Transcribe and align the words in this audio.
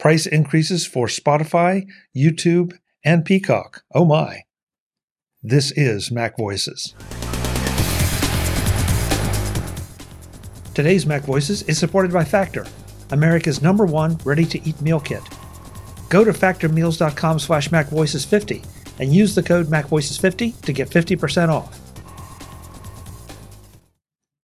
Price 0.00 0.24
increases 0.24 0.86
for 0.86 1.08
Spotify, 1.08 1.86
YouTube, 2.16 2.72
and 3.04 3.22
Peacock. 3.22 3.84
Oh 3.94 4.06
my. 4.06 4.44
This 5.42 5.72
is 5.72 6.10
Mac 6.10 6.38
Voices. 6.38 6.94
Today's 10.72 11.04
Mac 11.04 11.22
Voices 11.24 11.62
is 11.64 11.76
supported 11.76 12.14
by 12.14 12.24
Factor, 12.24 12.64
America's 13.10 13.60
number 13.60 13.84
one 13.84 14.16
ready-to-eat 14.24 14.80
meal 14.80 15.00
kit. 15.00 15.22
Go 16.08 16.24
to 16.24 16.32
factormeals.com 16.32 17.38
slash 17.38 17.68
macvoices50 17.68 18.66
and 19.00 19.14
use 19.14 19.34
the 19.34 19.42
code 19.42 19.66
macvoices50 19.66 20.62
to 20.62 20.72
get 20.72 20.88
50% 20.88 21.50
off. 21.50 21.78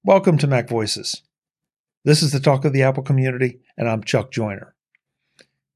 Welcome 0.05 0.37
to 0.37 0.47
Mac 0.47 0.69
Voices. 0.69 1.23
This 2.05 2.23
is 2.23 2.33
the 2.33 2.41
talk 2.41 2.67
of 2.67 2.75
the 2.75 2.83
Apple 2.83 3.03
community, 3.03 3.61
and 3.79 3.89
I'm 3.89 4.05
Chuck 4.05 4.31
Joiner. 4.31 4.76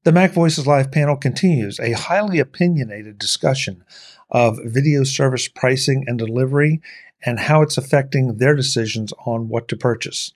The 0.03 0.11
Mac 0.11 0.31
Voices 0.31 0.65
Live 0.65 0.91
panel 0.91 1.15
continues 1.15 1.79
a 1.79 1.91
highly 1.91 2.39
opinionated 2.39 3.19
discussion 3.19 3.83
of 4.31 4.57
video 4.63 5.03
service 5.03 5.47
pricing 5.47 6.05
and 6.07 6.17
delivery 6.17 6.81
and 7.23 7.39
how 7.39 7.61
it's 7.61 7.77
affecting 7.77 8.37
their 8.37 8.55
decisions 8.55 9.13
on 9.27 9.47
what 9.47 9.67
to 9.67 9.77
purchase 9.77 10.33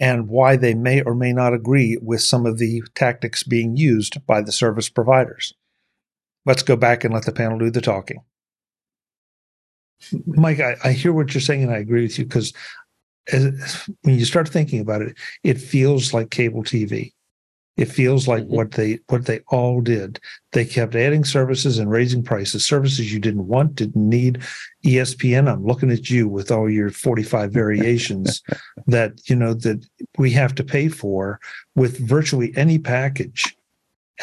and 0.00 0.28
why 0.28 0.56
they 0.56 0.72
may 0.72 1.02
or 1.02 1.14
may 1.14 1.34
not 1.34 1.52
agree 1.52 1.98
with 2.00 2.22
some 2.22 2.46
of 2.46 2.56
the 2.56 2.82
tactics 2.94 3.42
being 3.42 3.76
used 3.76 4.26
by 4.26 4.40
the 4.40 4.52
service 4.52 4.88
providers. 4.88 5.52
Let's 6.46 6.62
go 6.62 6.74
back 6.74 7.04
and 7.04 7.12
let 7.12 7.26
the 7.26 7.32
panel 7.32 7.58
do 7.58 7.70
the 7.70 7.82
talking. 7.82 8.22
Mike, 10.24 10.60
I, 10.60 10.76
I 10.84 10.92
hear 10.92 11.12
what 11.12 11.34
you're 11.34 11.42
saying 11.42 11.64
and 11.64 11.72
I 11.72 11.78
agree 11.78 12.04
with 12.04 12.18
you 12.18 12.24
because 12.24 12.54
when 13.30 14.18
you 14.18 14.24
start 14.24 14.48
thinking 14.48 14.80
about 14.80 15.02
it, 15.02 15.18
it 15.44 15.60
feels 15.60 16.14
like 16.14 16.30
cable 16.30 16.62
TV. 16.62 17.12
It 17.76 17.86
feels 17.86 18.26
like 18.26 18.44
mm-hmm. 18.44 18.54
what 18.54 18.72
they 18.72 19.00
what 19.08 19.26
they 19.26 19.40
all 19.48 19.80
did. 19.80 20.18
They 20.52 20.64
kept 20.64 20.94
adding 20.94 21.24
services 21.24 21.78
and 21.78 21.90
raising 21.90 22.22
prices. 22.22 22.64
Services 22.64 23.12
you 23.12 23.20
didn't 23.20 23.46
want, 23.46 23.74
didn't 23.74 24.08
need. 24.08 24.42
ESPN, 24.84 25.52
I'm 25.52 25.64
looking 25.64 25.90
at 25.90 26.08
you 26.08 26.26
with 26.26 26.50
all 26.50 26.70
your 26.70 26.90
45 26.90 27.52
variations 27.52 28.42
that 28.86 29.20
you 29.28 29.36
know 29.36 29.52
that 29.54 29.86
we 30.16 30.30
have 30.30 30.54
to 30.54 30.64
pay 30.64 30.88
for 30.88 31.38
with 31.74 31.98
virtually 31.98 32.52
any 32.56 32.78
package. 32.78 33.54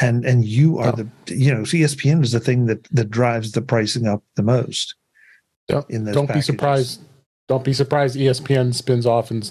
And 0.01 0.25
and 0.25 0.43
you 0.43 0.79
are 0.79 0.87
oh. 0.87 1.03
the 1.25 1.35
you 1.35 1.53
know 1.53 1.61
ESPN 1.61 2.23
is 2.23 2.31
the 2.31 2.39
thing 2.39 2.65
that 2.65 2.83
that 2.85 3.11
drives 3.11 3.51
the 3.51 3.61
pricing 3.61 4.07
up 4.07 4.23
the 4.35 4.43
most. 4.43 4.95
Don't, 5.67 5.87
don't 6.11 6.33
be 6.33 6.41
surprised 6.41 7.01
don't 7.47 7.63
be 7.63 7.73
surprised 7.73 8.15
ESPN 8.15 8.73
spins 8.73 9.05
off 9.05 9.29
and 9.29 9.43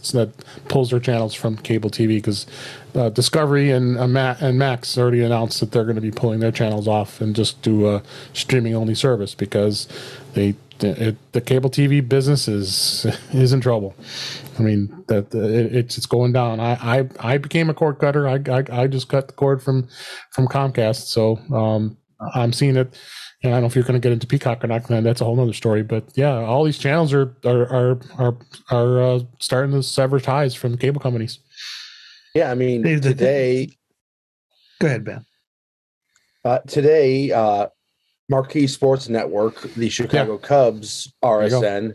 pulls 0.69 0.91
their 0.91 1.01
channels 1.01 1.35
from 1.35 1.57
cable 1.59 1.91
TV 1.91 2.17
because 2.17 2.47
uh, 2.95 3.11
Discovery 3.11 3.71
and 3.71 3.99
uh, 3.99 4.35
and 4.41 4.59
Max 4.59 4.97
already 4.97 5.23
announced 5.23 5.61
that 5.61 5.73
they're 5.73 5.85
going 5.85 5.97
to 5.97 6.03
be 6.03 6.11
pulling 6.11 6.41
their 6.41 6.53
channels 6.53 6.89
off 6.89 7.21
and 7.21 7.37
just 7.37 7.61
do 7.61 7.89
a 7.89 8.03
streaming 8.33 8.75
only 8.75 8.95
service 8.95 9.35
because 9.35 9.89
they 10.33 10.55
it, 10.81 11.17
the 11.33 11.41
cable 11.41 11.71
TV 11.71 12.07
business 12.07 12.49
is 12.49 13.07
is 13.33 13.53
in 13.53 13.61
trouble. 13.61 13.95
I 14.59 14.63
mean 14.63 15.05
that 15.09 15.35
it, 15.35 15.75
it's 15.75 15.99
it's 15.99 16.07
going 16.07 16.33
down. 16.33 16.61
I, 16.61 17.01
I 17.01 17.09
I 17.21 17.39
became 17.39 17.69
a 17.69 17.75
cord 17.75 17.99
cutter. 17.99 18.27
I, 18.27 18.41
I 18.49 18.65
I 18.73 18.87
just 18.87 19.09
cut 19.09 19.29
the 19.29 19.35
cord 19.35 19.63
from 19.63 19.89
from 20.31 20.49
Comcast, 20.49 21.07
so 21.09 21.37
um, 21.55 21.99
I'm 22.35 22.53
seeing 22.55 22.77
it 22.77 22.99
and 23.43 23.53
I 23.53 23.57
don't 23.57 23.63
know 23.63 23.67
if 23.67 23.75
you're 23.75 23.85
going 23.85 24.01
to 24.01 24.05
get 24.05 24.13
into 24.13 24.27
Peacock 24.27 24.63
or 24.63 24.69
not. 24.69 24.87
That's 24.87 25.21
a 25.21 25.25
whole 25.25 25.39
other 25.41 25.53
story. 25.53 25.83
But 25.83 26.05
yeah, 26.15 26.33
all 26.33 26.65
these 26.65 26.79
channels 26.79 27.13
are 27.13 27.35
are 27.45 27.67
are 27.67 27.99
are, 28.19 28.37
are 28.71 29.03
uh, 29.03 29.21
starting 29.41 29.73
to 29.73 29.83
sever 29.83 30.21
ties 30.21 30.55
from 30.55 30.77
cable 30.77 31.01
companies. 31.01 31.41
Yeah, 32.35 32.51
I 32.51 32.55
mean 32.55 32.83
today. 32.83 33.71
Go 34.81 34.87
ahead, 34.87 35.05
Ben. 35.05 35.25
Uh, 36.45 36.59
today, 36.61 37.31
uh, 37.31 37.69
Marquee 38.29 38.67
Sports 38.67 39.09
Network, 39.09 39.61
the 39.75 39.89
Chicago 39.89 40.35
yeah. 40.41 40.49
Cubs 40.49 41.13
RSN, 41.23 41.95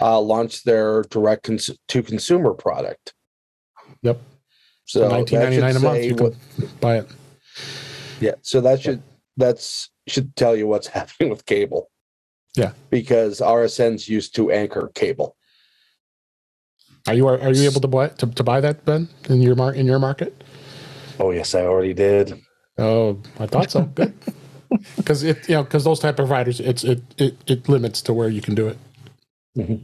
uh, 0.00 0.20
launched 0.20 0.64
their 0.64 1.02
direct 1.04 1.44
cons- 1.44 1.78
to 1.88 2.02
consumer 2.02 2.54
product. 2.54 3.14
Yep. 4.02 4.20
So 4.84 5.08
nineteen 5.08 5.40
ninety 5.40 5.58
nine 5.58 5.76
a 5.76 5.80
month, 5.80 6.04
you 6.04 6.14
what, 6.16 6.34
can 6.56 6.68
buy 6.80 6.98
it. 6.98 7.08
Yeah, 8.20 8.34
so 8.42 8.60
that 8.60 8.80
should 8.80 9.02
that's 9.36 9.90
should 10.06 10.34
tell 10.36 10.56
you 10.56 10.66
what's 10.66 10.86
happening 10.98 11.30
with 11.30 11.46
cable. 11.46 11.90
Yeah, 12.56 12.72
because 12.90 13.40
RSN's 13.40 14.08
used 14.08 14.34
to 14.36 14.50
anchor 14.50 14.90
cable. 14.94 15.36
Are 17.08 17.14
you 17.14 17.26
are 17.26 17.52
you 17.52 17.68
able 17.68 17.80
to 17.80 17.88
buy 17.88 18.08
to, 18.08 18.26
to 18.26 18.42
buy 18.44 18.60
that 18.60 18.84
Ben 18.84 19.08
in 19.28 19.42
your 19.42 19.56
mar- 19.56 19.74
in 19.74 19.86
your 19.86 19.98
market? 19.98 20.44
Oh 21.18 21.30
yes, 21.30 21.54
I 21.54 21.62
already 21.62 21.94
did. 21.94 22.40
Oh, 22.78 23.18
I 23.38 23.46
thought 23.46 23.70
so. 23.70 23.82
Good. 23.94 24.14
Because 24.96 25.22
it 25.22 25.48
you 25.48 25.56
know 25.56 25.64
because 25.64 25.84
those 25.84 26.00
type 26.00 26.18
of 26.18 26.28
providers 26.28 26.60
it's 26.60 26.84
it, 26.84 27.02
it 27.18 27.36
it 27.46 27.68
limits 27.68 28.02
to 28.02 28.12
where 28.12 28.28
you 28.28 28.40
can 28.40 28.54
do 28.54 28.68
it. 28.68 28.78
Mm-hmm. 29.56 29.82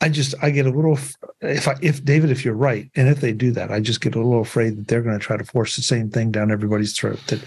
I 0.00 0.08
just 0.08 0.34
I 0.42 0.50
get 0.50 0.66
a 0.66 0.70
little 0.70 0.98
if 1.42 1.68
I 1.68 1.74
if 1.82 2.04
David 2.04 2.30
if 2.30 2.44
you're 2.44 2.54
right 2.54 2.90
and 2.96 3.08
if 3.08 3.20
they 3.20 3.32
do 3.32 3.50
that 3.52 3.70
I 3.70 3.80
just 3.80 4.00
get 4.00 4.14
a 4.14 4.18
little 4.18 4.40
afraid 4.40 4.76
that 4.76 4.88
they're 4.88 5.02
going 5.02 5.18
to 5.18 5.24
try 5.24 5.36
to 5.36 5.44
force 5.44 5.76
the 5.76 5.82
same 5.82 6.10
thing 6.10 6.30
down 6.30 6.50
everybody's 6.50 6.96
throat 6.96 7.20
that 7.26 7.42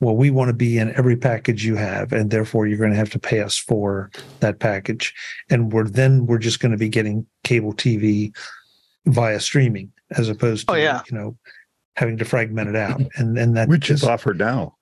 well 0.00 0.16
we 0.16 0.30
want 0.30 0.48
to 0.48 0.54
be 0.54 0.78
in 0.78 0.94
every 0.96 1.16
package 1.16 1.64
you 1.64 1.76
have 1.76 2.12
and 2.12 2.30
therefore 2.30 2.66
you're 2.66 2.78
going 2.78 2.90
to 2.90 2.96
have 2.96 3.10
to 3.10 3.20
pay 3.20 3.40
us 3.40 3.56
for 3.56 4.10
that 4.40 4.58
package. 4.58 5.14
And 5.48 5.72
we're 5.72 5.88
then 5.88 6.26
we're 6.26 6.38
just 6.38 6.60
going 6.60 6.72
to 6.72 6.78
be 6.78 6.88
getting 6.88 7.26
cable 7.44 7.72
TV 7.72 8.34
via 9.06 9.40
streaming 9.40 9.92
as 10.16 10.28
opposed 10.28 10.68
oh, 10.68 10.74
to 10.74 10.80
oh, 10.80 10.82
yeah. 10.82 11.02
you 11.10 11.16
know 11.16 11.36
having 11.96 12.16
to 12.18 12.24
fragment 12.24 12.68
it 12.68 12.76
out. 12.76 13.00
And 13.16 13.38
and 13.38 13.56
that 13.56 13.68
which 13.68 13.86
just, 13.86 14.02
is 14.02 14.08
offered 14.08 14.38
now. 14.38 14.76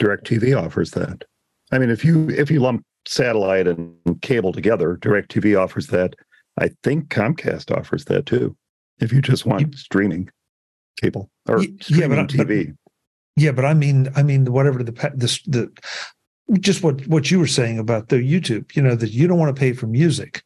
DirecTV 0.00 0.60
offers 0.60 0.92
that. 0.92 1.24
I 1.72 1.78
mean 1.78 1.90
if 1.90 2.04
you 2.04 2.30
if 2.30 2.52
you 2.52 2.60
lump 2.60 2.84
satellite 3.06 3.66
and 3.66 3.96
cable 4.22 4.52
together. 4.52 4.96
DirecTV 4.96 5.58
offers 5.60 5.88
that. 5.88 6.14
I 6.58 6.70
think 6.82 7.08
Comcast 7.08 7.76
offers 7.76 8.04
that 8.06 8.26
too. 8.26 8.56
If 9.00 9.12
you 9.12 9.20
just 9.20 9.44
want 9.44 9.72
you, 9.72 9.76
streaming 9.76 10.30
cable 11.00 11.30
or 11.48 11.62
yeah, 11.62 11.68
streaming 11.80 12.26
but, 12.26 12.28
TV. 12.28 12.66
But, 12.66 12.76
yeah, 13.36 13.52
but 13.52 13.64
I 13.64 13.74
mean, 13.74 14.08
I 14.14 14.22
mean, 14.22 14.52
whatever 14.52 14.82
the 14.82 14.92
the 14.92 15.40
the 15.46 16.58
just 16.60 16.82
what 16.82 17.06
what 17.08 17.30
you 17.30 17.38
were 17.38 17.46
saying 17.46 17.78
about 17.78 18.08
the 18.08 18.16
YouTube. 18.16 18.74
You 18.76 18.82
know 18.82 18.94
that 18.94 19.10
you 19.10 19.26
don't 19.26 19.38
want 19.38 19.54
to 19.54 19.58
pay 19.58 19.72
for 19.72 19.86
music. 19.86 20.42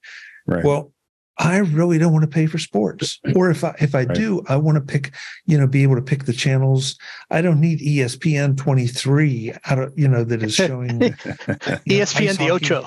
Right. 0.46 0.64
Well, 0.64 0.92
I 1.38 1.58
really 1.58 1.98
don't 1.98 2.12
want 2.12 2.24
to 2.24 2.28
pay 2.28 2.46
for 2.46 2.58
sports. 2.58 3.20
Or 3.34 3.50
if 3.50 3.62
I 3.62 3.74
if 3.78 3.94
I 3.94 4.04
right. 4.04 4.16
do, 4.16 4.42
I 4.48 4.56
want 4.56 4.76
to 4.76 4.80
pick, 4.80 5.12
you 5.46 5.56
know, 5.58 5.66
be 5.66 5.82
able 5.82 5.94
to 5.94 6.02
pick 6.02 6.24
the 6.24 6.32
channels. 6.32 6.96
I 7.30 7.40
don't 7.42 7.60
need 7.60 7.80
ESPN 7.80 8.56
23 8.56 9.52
out 9.66 9.78
of, 9.78 9.92
you 9.96 10.08
know, 10.08 10.24
that 10.24 10.42
is 10.42 10.54
showing 10.54 10.98
ESPN 10.98 12.38
the 12.38 12.50
Ocho. 12.50 12.86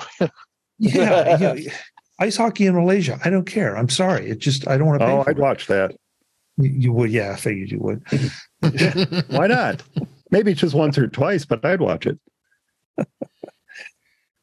yeah, 0.78 1.36
you 1.38 1.64
know, 1.64 1.72
ice 2.18 2.36
hockey 2.36 2.66
in 2.66 2.74
Malaysia. 2.74 3.18
I 3.24 3.30
don't 3.30 3.46
care. 3.46 3.76
I'm 3.76 3.88
sorry. 3.88 4.28
It 4.28 4.38
just 4.40 4.68
I 4.68 4.76
don't 4.76 4.86
want 4.86 5.00
to 5.00 5.06
pay. 5.06 5.12
Oh, 5.12 5.24
I'd 5.26 5.38
it. 5.38 5.42
watch 5.42 5.66
that. 5.68 5.96
You, 6.58 6.70
you 6.70 6.92
would, 6.92 7.10
yeah. 7.10 7.32
I 7.32 7.36
figured 7.36 7.70
you 7.70 7.78
would. 7.80 8.04
Why 9.28 9.46
not? 9.46 9.82
Maybe 10.30 10.52
just 10.54 10.74
once 10.74 10.98
or 10.98 11.08
twice, 11.08 11.44
but 11.44 11.64
I'd 11.64 11.80
watch 11.80 12.06
it. 12.06 12.18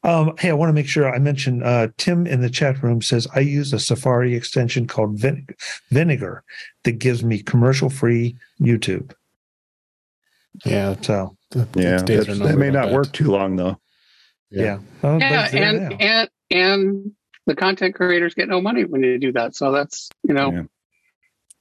Um, 0.04 0.34
hey, 0.40 0.50
I 0.50 0.54
want 0.54 0.70
to 0.70 0.74
make 0.74 0.88
sure 0.88 1.14
I 1.14 1.20
mention 1.20 1.62
uh, 1.62 1.90
Tim 1.98 2.26
in 2.26 2.42
the 2.42 2.50
chat 2.50 2.82
room 2.82 3.02
says 3.02 3.28
I 3.36 3.42
use 3.42 3.74
a 3.74 3.80
Safari 3.80 4.34
extension 4.34 4.88
called 4.88 5.20
Vin- 5.20 5.48
Vinegar 5.90 6.44
that 6.84 6.94
gives 6.94 7.24
me 7.24 7.42
commercial 7.42 7.90
free 7.90 8.38
YouTube. 8.62 9.14
Yeah. 10.66 10.96
So 11.02 11.36
yeah, 11.76 11.98
that 11.98 12.56
may 12.58 12.70
not 12.70 12.88
that. 12.88 12.94
work 12.94 13.12
too 13.12 13.32
long 13.32 13.56
though. 13.56 13.80
Yeah. 14.52 14.64
Yeah, 14.64 14.80
well, 15.02 15.20
yeah 15.20 15.50
and 15.54 16.02
and 16.02 16.30
and 16.50 17.12
the 17.46 17.56
content 17.56 17.96
creators 17.96 18.34
get 18.34 18.48
no 18.48 18.62
money 18.62 18.86
when 18.86 19.04
you 19.04 19.20
do 19.20 19.32
that. 19.34 19.56
So 19.56 19.72
that's 19.72 20.10
you 20.24 20.34
know, 20.34 20.52
yeah. 20.52 20.64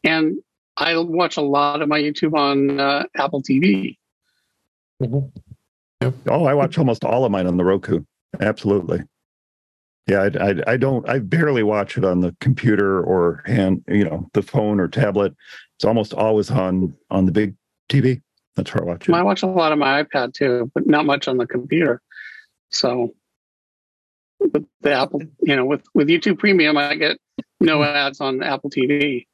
and 0.04 0.38
I 0.76 0.96
watch 0.96 1.36
a 1.36 1.42
lot 1.42 1.82
of 1.82 1.88
my 1.88 2.00
YouTube 2.00 2.34
on 2.34 2.78
uh, 2.78 3.04
Apple 3.16 3.42
TV. 3.42 3.96
Mm-hmm. 5.02 5.26
Yep. 6.02 6.14
Oh, 6.28 6.44
I 6.44 6.54
watch 6.54 6.78
almost 6.78 7.04
all 7.04 7.24
of 7.24 7.32
mine 7.32 7.46
on 7.46 7.56
the 7.56 7.64
Roku. 7.64 8.04
Absolutely. 8.40 9.02
Yeah, 10.06 10.22
I, 10.22 10.50
I, 10.50 10.54
I, 10.72 10.76
don't. 10.76 11.06
I 11.08 11.18
barely 11.18 11.62
watch 11.62 11.98
it 11.98 12.04
on 12.04 12.20
the 12.20 12.34
computer 12.40 13.02
or 13.02 13.42
hand, 13.44 13.84
you 13.88 14.04
know, 14.04 14.28
the 14.32 14.42
phone 14.42 14.80
or 14.80 14.88
tablet. 14.88 15.34
It's 15.76 15.84
almost 15.84 16.14
always 16.14 16.50
on 16.50 16.94
on 17.10 17.26
the 17.26 17.32
big 17.32 17.54
TV. 17.90 18.22
That's 18.56 18.74
where 18.74 18.84
I 18.84 18.86
watch 18.86 19.08
it. 19.08 19.14
I 19.14 19.22
watch 19.22 19.42
a 19.42 19.46
lot 19.46 19.72
on 19.72 19.78
my 19.78 20.02
iPad 20.02 20.32
too, 20.32 20.70
but 20.74 20.86
not 20.86 21.04
much 21.04 21.28
on 21.28 21.36
the 21.36 21.46
computer. 21.46 22.00
So, 22.70 23.14
with 24.40 24.66
the 24.80 24.92
Apple, 24.92 25.22
you 25.42 25.54
know, 25.54 25.66
with 25.66 25.82
with 25.94 26.08
YouTube 26.08 26.38
Premium, 26.38 26.78
I 26.78 26.94
get 26.94 27.18
no 27.60 27.82
ads 27.82 28.20
on 28.20 28.42
Apple 28.42 28.70
TV. 28.70 29.26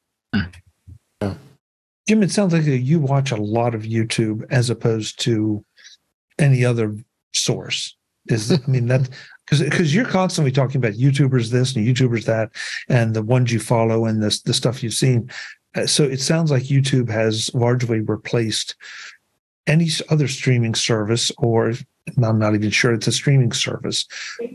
Jim, 2.06 2.23
it 2.23 2.31
sounds 2.31 2.52
like 2.52 2.64
you 2.67 2.99
watch 2.99 3.31
a 3.31 3.37
lot 3.37 3.75
of 3.75 3.82
YouTube 3.82 4.44
as 4.50 4.69
opposed 4.69 5.19
to 5.20 5.64
any 6.38 6.64
other 6.64 6.96
source. 7.32 7.96
Is 8.28 8.52
I 8.52 8.58
mean 8.66 8.86
that 8.86 9.08
because 9.44 9.62
because 9.62 9.94
you're 9.94 10.04
constantly 10.04 10.52
talking 10.52 10.78
about 10.78 10.94
YouTubers 10.94 11.50
this 11.50 11.76
and 11.76 11.86
YouTubers 11.86 12.24
that 12.24 12.50
and 12.88 13.14
the 13.14 13.22
ones 13.22 13.52
you 13.52 13.60
follow 13.60 14.06
and 14.06 14.22
the 14.22 14.40
the 14.44 14.54
stuff 14.54 14.82
you've 14.82 14.94
seen. 14.94 15.30
uh, 15.74 15.86
so 15.86 16.04
it 16.04 16.20
sounds 16.20 16.50
like 16.50 16.64
YouTube 16.64 17.10
has 17.10 17.52
largely 17.54 18.00
replaced 18.00 18.76
any 19.66 19.88
other 20.10 20.28
streaming 20.28 20.74
service, 20.74 21.32
or 21.38 21.72
I'm 22.22 22.38
not 22.38 22.54
even 22.54 22.70
sure 22.70 22.92
it's 22.92 23.06
a 23.06 23.12
streaming 23.12 23.52
service, 23.52 24.06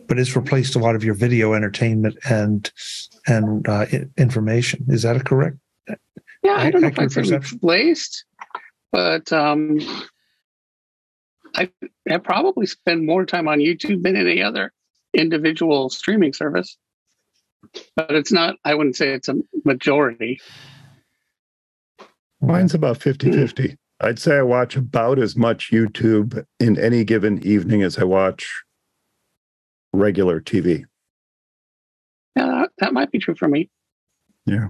but 0.08 0.20
it's 0.20 0.36
replaced 0.36 0.76
a 0.76 0.80
lot 0.80 0.96
of 0.96 1.04
your 1.04 1.16
video 1.16 1.54
entertainment 1.54 2.18
and 2.30 2.72
and 3.28 3.68
uh, 3.68 3.86
information. 4.18 4.86
Is 4.88 5.04
that 5.04 5.18
a 5.18 5.24
correct? 5.24 5.58
Yeah, 6.44 6.56
I 6.56 6.72
don't 6.72 6.82
know 6.82 6.88
if 6.88 7.18
it's 7.18 7.32
replaced, 7.32 8.26
but 8.92 9.32
um, 9.34 9.80
I, 11.60 11.70
I 12.10 12.18
probably 12.18 12.66
spend 12.66 13.06
more 13.06 13.26
time 13.26 13.48
on 13.48 13.60
YouTube 13.60 14.04
than 14.04 14.16
any 14.16 14.42
other 14.42 14.72
individual 15.14 15.90
streaming 15.90 16.34
service. 16.34 16.78
But 17.96 18.12
it's 18.12 18.32
not, 18.32 18.56
I 18.64 18.76
wouldn't 18.76 18.96
say 18.96 19.10
it's 19.10 19.28
a 19.28 19.36
majority. 19.66 20.40
Mine's 22.42 22.74
about 22.74 22.98
50 22.98 23.32
50. 23.32 23.68
Hmm. 23.68 23.74
I'd 24.02 24.20
say 24.20 24.38
I 24.38 24.44
watch 24.44 24.78
about 24.78 25.20
as 25.20 25.36
much 25.36 25.72
YouTube 25.72 26.46
in 26.60 26.80
any 26.80 27.04
given 27.04 27.46
evening 27.46 27.84
as 27.84 27.98
I 27.98 28.06
watch 28.06 28.64
regular 29.92 30.40
TV. 30.40 30.86
Yeah, 32.38 32.46
that, 32.46 32.70
that 32.78 32.94
might 32.94 33.12
be 33.12 33.20
true 33.20 33.36
for 33.36 33.50
me. 33.50 33.70
Yeah. 34.46 34.68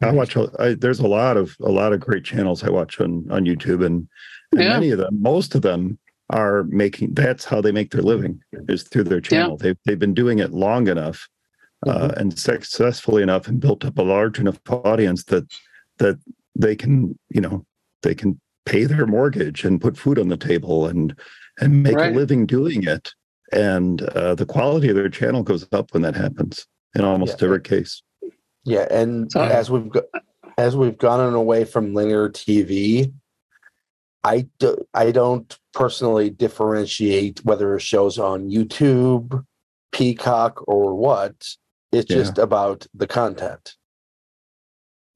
I 0.00 0.10
watch. 0.10 0.36
I, 0.58 0.74
there's 0.74 1.00
a 1.00 1.06
lot 1.06 1.36
of 1.36 1.56
a 1.60 1.70
lot 1.70 1.92
of 1.92 2.00
great 2.00 2.24
channels 2.24 2.64
I 2.64 2.70
watch 2.70 3.00
on 3.00 3.26
on 3.30 3.44
YouTube, 3.44 3.84
and, 3.86 4.08
and 4.52 4.62
yeah. 4.62 4.72
many 4.72 4.90
of 4.90 4.98
them, 4.98 5.20
most 5.20 5.54
of 5.54 5.62
them, 5.62 5.98
are 6.30 6.64
making. 6.64 7.14
That's 7.14 7.44
how 7.44 7.60
they 7.60 7.72
make 7.72 7.90
their 7.90 8.02
living 8.02 8.40
is 8.68 8.84
through 8.84 9.04
their 9.04 9.20
channel. 9.20 9.56
Yeah. 9.58 9.64
They've 9.64 9.78
they've 9.84 9.98
been 9.98 10.14
doing 10.14 10.38
it 10.38 10.52
long 10.52 10.88
enough, 10.88 11.28
uh, 11.86 11.92
mm-hmm. 11.92 12.18
and 12.18 12.38
successfully 12.38 13.22
enough, 13.22 13.48
and 13.48 13.60
built 13.60 13.84
up 13.84 13.98
a 13.98 14.02
large 14.02 14.38
enough 14.38 14.58
audience 14.68 15.24
that 15.24 15.50
that 15.98 16.18
they 16.54 16.76
can, 16.76 17.18
you 17.28 17.40
know, 17.40 17.64
they 18.02 18.14
can 18.14 18.40
pay 18.66 18.84
their 18.84 19.06
mortgage 19.06 19.64
and 19.64 19.80
put 19.80 19.96
food 19.96 20.18
on 20.18 20.28
the 20.28 20.36
table 20.36 20.86
and 20.86 21.16
and 21.60 21.82
make 21.82 21.96
right. 21.96 22.12
a 22.12 22.16
living 22.16 22.46
doing 22.46 22.84
it. 22.84 23.12
And 23.52 24.02
uh, 24.02 24.36
the 24.36 24.46
quality 24.46 24.88
of 24.88 24.94
their 24.96 25.08
channel 25.08 25.42
goes 25.42 25.66
up 25.72 25.92
when 25.92 26.02
that 26.02 26.14
happens 26.14 26.66
in 26.94 27.04
almost 27.04 27.40
yeah. 27.40 27.46
every 27.46 27.60
case. 27.60 28.02
Yeah, 28.64 28.86
and 28.90 29.30
so, 29.32 29.40
as 29.40 29.70
we've 29.70 29.88
go, 29.88 30.02
as 30.58 30.76
we've 30.76 30.98
gone 30.98 31.34
away 31.34 31.64
from 31.64 31.94
linear 31.94 32.28
TV, 32.28 33.12
I 34.24 34.46
do, 34.58 34.76
I 34.94 35.10
don't 35.12 35.58
personally 35.72 36.30
differentiate 36.30 37.44
whether 37.44 37.74
a 37.74 37.80
show's 37.80 38.18
on 38.18 38.50
YouTube, 38.50 39.44
Peacock, 39.92 40.62
or 40.68 40.94
what. 40.94 41.46
It's 41.92 42.10
yeah. 42.10 42.16
just 42.16 42.38
about 42.38 42.86
the 42.94 43.06
content. 43.06 43.74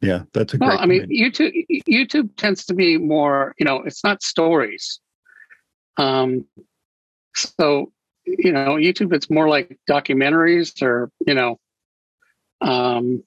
Yeah, 0.01 0.23
that's 0.33 0.55
a 0.55 0.59
well, 0.59 0.79
I 0.79 0.87
mean, 0.87 1.09
YouTube 1.09 1.53
YouTube 1.89 2.37
tends 2.37 2.67
to 2.67 2.75
be 2.75 2.99
more, 2.99 3.55
you 3.59 3.65
know, 3.65 3.83
it's 3.83 4.05
not 4.05 4.23
stories. 4.23 5.01
Um, 5.97 6.47
so 7.35 7.93
you 8.27 8.53
know, 8.53 8.75
YouTube 8.75 9.15
it's 9.15 9.31
more 9.31 9.49
like 9.49 9.79
documentaries 9.89 10.83
or 10.83 11.11
you 11.27 11.35
know, 11.35 11.59
um, 12.61 13.23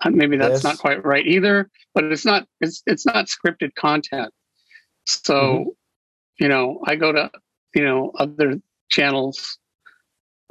uh, 0.00 0.10
maybe 0.10 0.36
that's 0.36 0.62
yes. 0.62 0.64
not 0.64 0.78
quite 0.78 1.04
right 1.04 1.26
either 1.26 1.70
but 1.94 2.04
it's 2.04 2.24
not 2.24 2.46
it's 2.60 2.82
it's 2.86 3.06
not 3.06 3.26
scripted 3.26 3.74
content 3.74 4.32
so 5.04 5.34
mm-hmm. 5.34 5.68
you 6.38 6.48
know 6.48 6.80
i 6.86 6.96
go 6.96 7.12
to 7.12 7.30
you 7.74 7.82
know 7.82 8.12
other 8.18 8.60
channels 8.90 9.58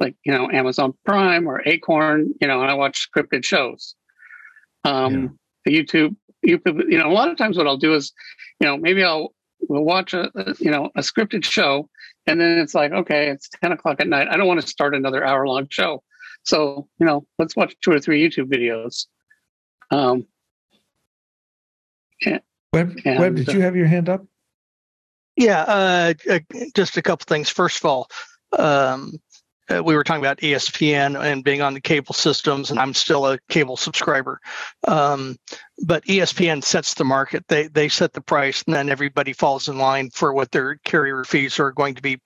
like 0.00 0.14
you 0.24 0.32
know 0.32 0.50
amazon 0.50 0.92
prime 1.04 1.48
or 1.48 1.62
acorn 1.66 2.32
you 2.40 2.46
know 2.46 2.60
and 2.60 2.70
i 2.70 2.74
watch 2.74 3.08
scripted 3.08 3.44
shows 3.44 3.94
um 4.84 5.38
yeah. 5.66 5.80
youtube 5.80 6.16
youtube 6.46 6.82
you 6.90 6.98
know 6.98 7.08
a 7.08 7.12
lot 7.12 7.28
of 7.28 7.36
times 7.36 7.56
what 7.56 7.66
i'll 7.66 7.76
do 7.76 7.94
is 7.94 8.12
you 8.60 8.66
know 8.66 8.76
maybe 8.76 9.02
i'll 9.02 9.34
we'll 9.68 9.84
watch 9.84 10.12
a, 10.12 10.30
a 10.34 10.54
you 10.58 10.70
know 10.70 10.90
a 10.96 11.00
scripted 11.00 11.44
show 11.44 11.88
and 12.26 12.40
then 12.40 12.58
it's 12.58 12.74
like 12.74 12.92
okay 12.92 13.28
it's 13.28 13.48
10 13.62 13.72
o'clock 13.72 14.00
at 14.00 14.08
night 14.08 14.28
i 14.30 14.36
don't 14.36 14.46
want 14.46 14.60
to 14.60 14.66
start 14.66 14.94
another 14.94 15.24
hour 15.24 15.46
long 15.46 15.66
show 15.70 16.02
so 16.42 16.86
you 16.98 17.06
know 17.06 17.26
let's 17.38 17.56
watch 17.56 17.74
two 17.82 17.90
or 17.90 18.00
three 18.00 18.22
youtube 18.22 18.52
videos 18.52 19.06
um, 19.90 20.26
and, 22.24 22.40
Web, 22.72 22.98
and, 23.04 23.20
Web, 23.20 23.36
did 23.36 23.52
you 23.52 23.60
have 23.60 23.76
your 23.76 23.86
hand 23.86 24.08
up? 24.08 24.24
Yeah, 25.36 25.62
uh, 25.62 26.14
uh, 26.30 26.38
just 26.74 26.96
a 26.96 27.02
couple 27.02 27.24
things. 27.26 27.50
First 27.50 27.78
of 27.78 27.84
all, 27.86 28.08
um, 28.58 29.18
uh, 29.68 29.82
we 29.82 29.96
were 29.96 30.04
talking 30.04 30.22
about 30.22 30.38
ESPN 30.38 31.18
and 31.20 31.42
being 31.42 31.62
on 31.62 31.74
the 31.74 31.80
cable 31.80 32.12
systems, 32.12 32.70
and 32.70 32.78
I'm 32.78 32.92
still 32.92 33.26
a 33.26 33.38
cable 33.48 33.76
subscriber. 33.76 34.38
Um, 34.86 35.36
but 35.86 36.04
ESPN 36.04 36.62
sets 36.62 36.94
the 36.94 37.04
market; 37.04 37.44
they 37.48 37.68
they 37.68 37.88
set 37.88 38.12
the 38.12 38.20
price, 38.20 38.62
and 38.66 38.74
then 38.74 38.90
everybody 38.90 39.32
falls 39.32 39.68
in 39.68 39.78
line 39.78 40.10
for 40.10 40.32
what 40.34 40.52
their 40.52 40.76
carrier 40.84 41.24
fees 41.24 41.58
are 41.58 41.72
going 41.72 41.94
to 41.94 42.02
be 42.02 42.20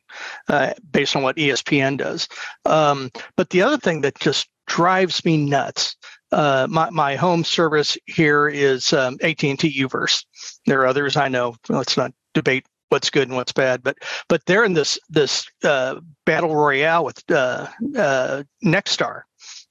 uh, 0.48 0.74
based 0.90 1.14
on 1.14 1.22
what 1.22 1.36
ESPN 1.36 1.96
does. 1.98 2.28
Um, 2.64 3.10
but 3.36 3.50
the 3.50 3.62
other 3.62 3.78
thing 3.78 4.00
that 4.02 4.18
just 4.18 4.48
drives 4.66 5.24
me 5.24 5.36
nuts 5.36 5.96
uh, 6.32 6.66
my, 6.68 6.90
my 6.90 7.16
home 7.16 7.44
service 7.44 7.96
here 8.06 8.48
is 8.48 8.92
um, 8.92 9.16
AT&T 9.22 9.56
Uverse. 9.56 10.24
There 10.66 10.80
are 10.80 10.86
others 10.86 11.16
I 11.16 11.28
know. 11.28 11.56
Let's 11.68 11.96
not 11.96 12.12
debate 12.34 12.66
what's 12.88 13.10
good 13.10 13.28
and 13.28 13.36
what's 13.36 13.52
bad, 13.52 13.82
but 13.82 13.98
but 14.28 14.44
they're 14.46 14.64
in 14.64 14.74
this 14.74 14.98
this 15.08 15.46
uh, 15.64 15.96
battle 16.24 16.54
royale 16.54 17.04
with 17.04 17.22
uh, 17.30 17.66
uh 17.96 18.42
Nexstar, 18.64 19.22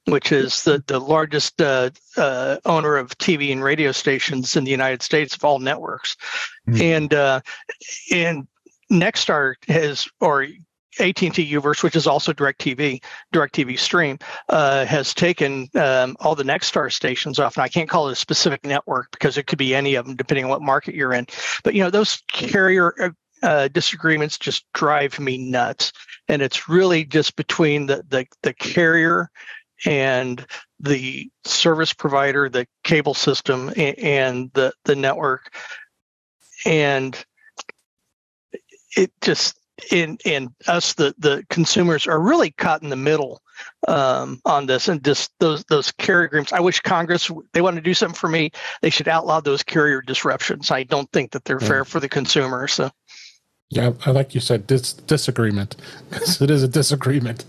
which 0.05 0.31
is 0.31 0.63
the 0.63 0.83
the 0.87 0.99
largest 0.99 1.61
uh, 1.61 1.89
uh, 2.17 2.57
owner 2.65 2.97
of 2.97 3.17
TV 3.17 3.51
and 3.51 3.63
radio 3.63 3.91
stations 3.91 4.55
in 4.55 4.63
the 4.63 4.71
United 4.71 5.01
States 5.01 5.35
of 5.35 5.43
all 5.43 5.59
networks, 5.59 6.15
mm-hmm. 6.67 6.81
and 6.81 7.43
and 8.11 8.47
Nexstar 8.91 9.55
has 9.67 10.07
or 10.19 10.47
AT&T 10.99 11.53
Uverse, 11.53 11.83
which 11.83 11.95
is 11.95 12.07
also 12.07 12.33
DirecTV, 12.33 13.03
DirecTV 13.33 13.79
Stream, 13.79 14.17
uh, 14.49 14.85
has 14.85 15.13
taken 15.13 15.67
um, 15.75 16.15
all 16.19 16.35
the 16.35 16.43
Nexstar 16.43 16.91
stations 16.91 17.39
off. 17.39 17.57
And 17.57 17.63
I 17.63 17.67
can't 17.67 17.89
call 17.89 18.09
it 18.09 18.13
a 18.13 18.15
specific 18.15 18.65
network 18.65 19.11
because 19.11 19.37
it 19.37 19.47
could 19.47 19.59
be 19.59 19.75
any 19.75 19.95
of 19.95 20.05
them, 20.05 20.15
depending 20.15 20.45
on 20.45 20.49
what 20.49 20.61
market 20.61 20.95
you're 20.95 21.13
in. 21.13 21.27
But 21.63 21.73
you 21.73 21.83
know, 21.83 21.89
those 21.89 22.21
carrier 22.31 22.93
uh, 23.01 23.09
uh 23.43 23.67
disagreements 23.67 24.37
just 24.37 24.65
drive 24.73 25.19
me 25.19 25.37
nuts. 25.37 25.91
And 26.27 26.41
it's 26.41 26.67
really 26.67 27.05
just 27.05 27.35
between 27.35 27.85
the 27.85 28.03
the, 28.07 28.25
the 28.43 28.53
carrier 28.53 29.29
and 29.85 30.45
the 30.79 31.29
service 31.45 31.93
provider, 31.93 32.49
the 32.49 32.67
cable 32.83 33.13
system, 33.13 33.71
and 33.77 34.51
the 34.53 34.73
the 34.85 34.95
network, 34.95 35.53
and 36.65 37.25
it 38.95 39.11
just 39.21 39.59
in 39.91 40.17
in 40.25 40.53
us 40.67 40.93
the 40.93 41.13
the 41.17 41.45
consumers 41.49 42.07
are 42.07 42.19
really 42.19 42.51
caught 42.51 42.83
in 42.83 42.89
the 42.89 42.95
middle 42.95 43.41
um, 43.87 44.41
on 44.45 44.65
this 44.65 44.87
and 44.87 45.03
just 45.03 45.31
those 45.39 45.63
those 45.65 45.91
carrier 45.91 46.25
agreements. 46.25 46.53
I 46.53 46.59
wish 46.59 46.79
Congress 46.79 47.31
they 47.53 47.61
want 47.61 47.75
to 47.75 47.81
do 47.81 47.93
something 47.93 48.15
for 48.15 48.29
me. 48.29 48.51
They 48.81 48.89
should 48.89 49.07
outlaw 49.07 49.39
those 49.39 49.63
carrier 49.63 50.01
disruptions. 50.01 50.71
I 50.71 50.83
don't 50.83 51.11
think 51.11 51.31
that 51.31 51.45
they're 51.45 51.61
yeah. 51.61 51.67
fair 51.67 51.85
for 51.85 51.99
the 51.99 52.09
consumer. 52.09 52.67
So 52.67 52.89
yeah, 53.69 53.91
I 54.05 54.11
like 54.11 54.33
you 54.33 54.39
said, 54.39 54.65
dis- 54.65 54.93
disagreement. 54.93 55.75
it 56.11 56.49
is 56.49 56.63
a 56.63 56.69
disagreement. 56.69 57.43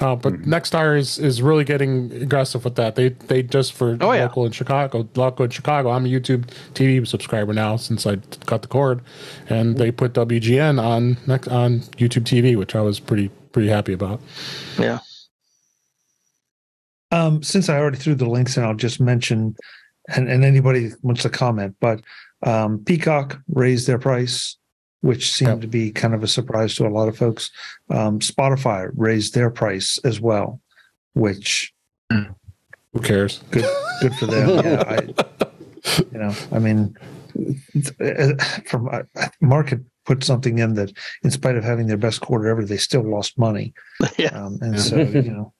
Uh, 0.00 0.16
but 0.16 0.32
mm-hmm. 0.32 0.52
Nexstar 0.52 0.98
is, 0.98 1.16
is 1.16 1.42
really 1.42 1.62
getting 1.62 2.10
aggressive 2.12 2.64
with 2.64 2.74
that. 2.74 2.96
They 2.96 3.10
they 3.10 3.44
just 3.44 3.72
for 3.72 3.96
oh, 4.00 4.12
yeah. 4.12 4.24
local 4.24 4.46
in 4.46 4.52
Chicago, 4.52 5.08
local 5.14 5.44
in 5.44 5.50
Chicago. 5.52 5.90
I'm 5.90 6.06
a 6.06 6.08
YouTube 6.08 6.48
TV 6.74 7.06
subscriber 7.06 7.52
now 7.52 7.76
since 7.76 8.04
I 8.04 8.16
cut 8.46 8.62
the 8.62 8.68
cord, 8.68 9.00
and 9.48 9.78
they 9.78 9.92
put 9.92 10.12
WGN 10.14 10.82
on 10.82 11.16
next 11.28 11.46
on 11.46 11.80
YouTube 11.98 12.24
TV, 12.24 12.56
which 12.56 12.74
I 12.74 12.80
was 12.80 12.98
pretty 12.98 13.28
pretty 13.52 13.68
happy 13.68 13.92
about. 13.92 14.20
Yeah. 14.76 14.98
Um, 17.12 17.44
since 17.44 17.68
I 17.68 17.78
already 17.78 17.98
threw 17.98 18.16
the 18.16 18.28
links 18.28 18.56
in, 18.56 18.64
I'll 18.64 18.74
just 18.74 19.00
mention, 19.00 19.54
and, 20.08 20.28
and 20.28 20.44
anybody 20.44 20.90
wants 21.02 21.22
to 21.22 21.30
comment, 21.30 21.76
but 21.80 22.02
um, 22.44 22.82
Peacock 22.84 23.40
raised 23.48 23.88
their 23.88 23.98
price 23.98 24.56
which 25.00 25.32
seemed 25.32 25.50
yep. 25.50 25.60
to 25.60 25.66
be 25.66 25.90
kind 25.90 26.14
of 26.14 26.22
a 26.22 26.28
surprise 26.28 26.74
to 26.74 26.86
a 26.86 26.88
lot 26.88 27.08
of 27.08 27.16
folks. 27.16 27.50
Um, 27.90 28.18
Spotify 28.20 28.90
raised 28.94 29.34
their 29.34 29.50
price 29.50 29.98
as 30.04 30.20
well, 30.20 30.60
which 31.14 31.72
who 32.92 33.00
cares? 33.00 33.40
Good, 33.50 33.64
good 34.00 34.14
for 34.14 34.26
them. 34.26 34.48
yeah, 34.64 34.82
I, 34.86 35.00
you 36.12 36.18
know, 36.18 36.34
I 36.52 36.58
mean, 36.58 36.96
uh, 38.00 38.44
from 38.66 38.88
uh, 38.88 39.02
Mark 39.40 39.68
had 39.68 39.84
put 40.04 40.24
something 40.24 40.58
in 40.58 40.74
that, 40.74 40.92
in 41.22 41.30
spite 41.30 41.56
of 41.56 41.64
having 41.64 41.86
their 41.86 41.96
best 41.96 42.20
quarter 42.20 42.48
ever, 42.48 42.64
they 42.64 42.76
still 42.76 43.08
lost 43.08 43.38
money. 43.38 43.72
Yeah, 44.18 44.28
um, 44.28 44.58
and 44.60 44.80
so 44.80 44.98
you 44.98 45.22
know, 45.22 45.52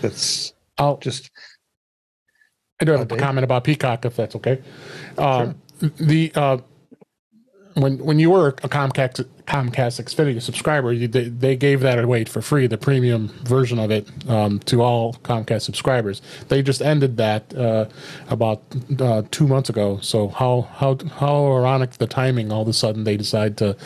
that's 0.00 0.52
I'll 0.78 0.98
just. 0.98 1.30
I 2.78 2.84
do 2.84 2.92
have 2.92 3.10
a 3.10 3.16
comment 3.16 3.42
about 3.42 3.64
Peacock, 3.64 4.04
if 4.04 4.16
that's 4.16 4.36
okay. 4.36 4.60
Um, 5.16 5.58
sure. 5.80 5.90
The 5.96 6.32
uh, 6.34 6.58
when 7.76 7.98
when 7.98 8.18
you 8.18 8.30
were 8.30 8.48
a 8.48 8.68
Comcast 8.68 9.26
Comcast 9.46 10.00
Xfinity 10.02 10.40
subscriber, 10.40 10.92
you, 10.92 11.06
they, 11.06 11.28
they 11.28 11.56
gave 11.56 11.80
that 11.80 12.02
away 12.02 12.24
for 12.24 12.40
free, 12.40 12.66
the 12.66 12.78
premium 12.78 13.28
version 13.44 13.78
of 13.78 13.90
it, 13.90 14.08
um, 14.28 14.58
to 14.60 14.82
all 14.82 15.14
Comcast 15.14 15.62
subscribers. 15.62 16.22
They 16.48 16.62
just 16.62 16.80
ended 16.80 17.18
that 17.18 17.54
uh, 17.54 17.86
about 18.28 18.62
uh, 18.98 19.22
two 19.30 19.46
months 19.46 19.68
ago. 19.68 19.98
So 20.00 20.28
how 20.28 20.62
how 20.72 20.96
how 21.18 21.52
ironic 21.52 21.92
the 21.92 22.06
timing! 22.06 22.50
All 22.50 22.62
of 22.62 22.68
a 22.68 22.72
sudden, 22.72 23.04
they 23.04 23.18
decide 23.18 23.58
to 23.58 23.76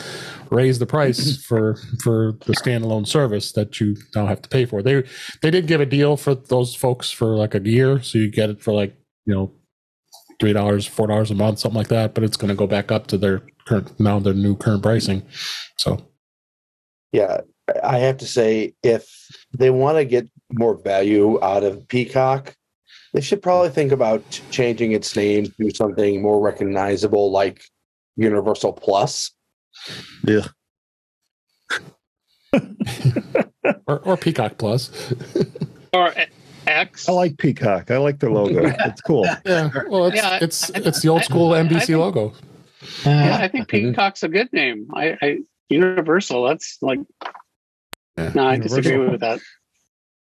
raise 0.50 0.78
the 0.78 0.86
price 0.86 1.44
for 1.48 1.76
for 2.02 2.36
the 2.46 2.52
standalone 2.52 3.08
service 3.08 3.50
that 3.52 3.80
you 3.80 3.96
now 4.14 4.26
have 4.26 4.40
to 4.42 4.48
pay 4.48 4.66
for. 4.66 4.82
They 4.82 5.02
they 5.42 5.50
did 5.50 5.66
give 5.66 5.80
a 5.80 5.86
deal 5.86 6.16
for 6.16 6.36
those 6.36 6.76
folks 6.76 7.10
for 7.10 7.36
like 7.36 7.56
a 7.56 7.60
year, 7.60 8.00
so 8.02 8.18
you 8.18 8.30
get 8.30 8.50
it 8.50 8.62
for 8.62 8.72
like 8.72 8.94
you 9.26 9.34
know 9.34 9.52
three 10.38 10.52
dollars, 10.52 10.86
four 10.86 11.08
dollars 11.08 11.30
a 11.32 11.34
month, 11.34 11.58
something 11.58 11.78
like 11.78 11.88
that. 11.88 12.14
But 12.14 12.22
it's 12.22 12.36
going 12.36 12.50
to 12.50 12.54
go 12.54 12.68
back 12.68 12.92
up 12.92 13.08
to 13.08 13.18
their 13.18 13.42
current 13.66 13.98
now 13.98 14.18
their 14.18 14.34
new 14.34 14.56
current 14.56 14.82
pricing. 14.82 15.22
So, 15.78 16.04
yeah, 17.12 17.40
I 17.82 17.98
have 17.98 18.18
to 18.18 18.26
say, 18.26 18.74
if 18.82 19.08
they 19.56 19.70
want 19.70 19.98
to 19.98 20.04
get 20.04 20.28
more 20.52 20.76
value 20.76 21.42
out 21.42 21.62
of 21.62 21.86
Peacock, 21.88 22.54
they 23.12 23.20
should 23.20 23.42
probably 23.42 23.70
think 23.70 23.92
about 23.92 24.22
changing 24.50 24.92
its 24.92 25.14
name 25.16 25.46
to 25.60 25.70
something 25.70 26.22
more 26.22 26.40
recognizable, 26.40 27.30
like 27.30 27.64
Universal 28.16 28.74
Plus. 28.74 29.32
Yeah. 30.24 30.46
or, 33.86 33.98
or 34.00 34.16
Peacock 34.16 34.58
Plus. 34.58 34.90
or 35.92 36.12
X. 36.66 37.08
I 37.08 37.12
like 37.12 37.38
Peacock. 37.38 37.90
I 37.90 37.98
like 37.98 38.20
their 38.20 38.30
logo. 38.30 38.62
It's 38.80 39.00
cool. 39.00 39.26
Yeah. 39.44 39.70
Well, 39.88 40.06
it's 40.06 40.16
yeah, 40.16 40.38
it's, 40.40 40.70
I, 40.70 40.78
it's 40.78 41.02
the 41.02 41.08
old 41.08 41.24
school 41.24 41.54
I, 41.54 41.62
NBC 41.62 41.76
I 41.76 41.80
think, 41.80 41.98
logo. 41.98 42.32
Yeah, 43.04 43.38
I 43.40 43.48
think 43.48 43.68
Peacock's 43.68 44.22
a 44.22 44.28
good 44.28 44.52
name. 44.52 44.88
I, 44.94 45.16
I 45.20 45.38
Universal. 45.68 46.48
That's 46.48 46.78
like. 46.82 47.00
Yeah, 48.18 48.32
no, 48.34 48.46
I 48.46 48.58
disagree 48.58 48.98
with 48.98 49.20
that. 49.20 49.40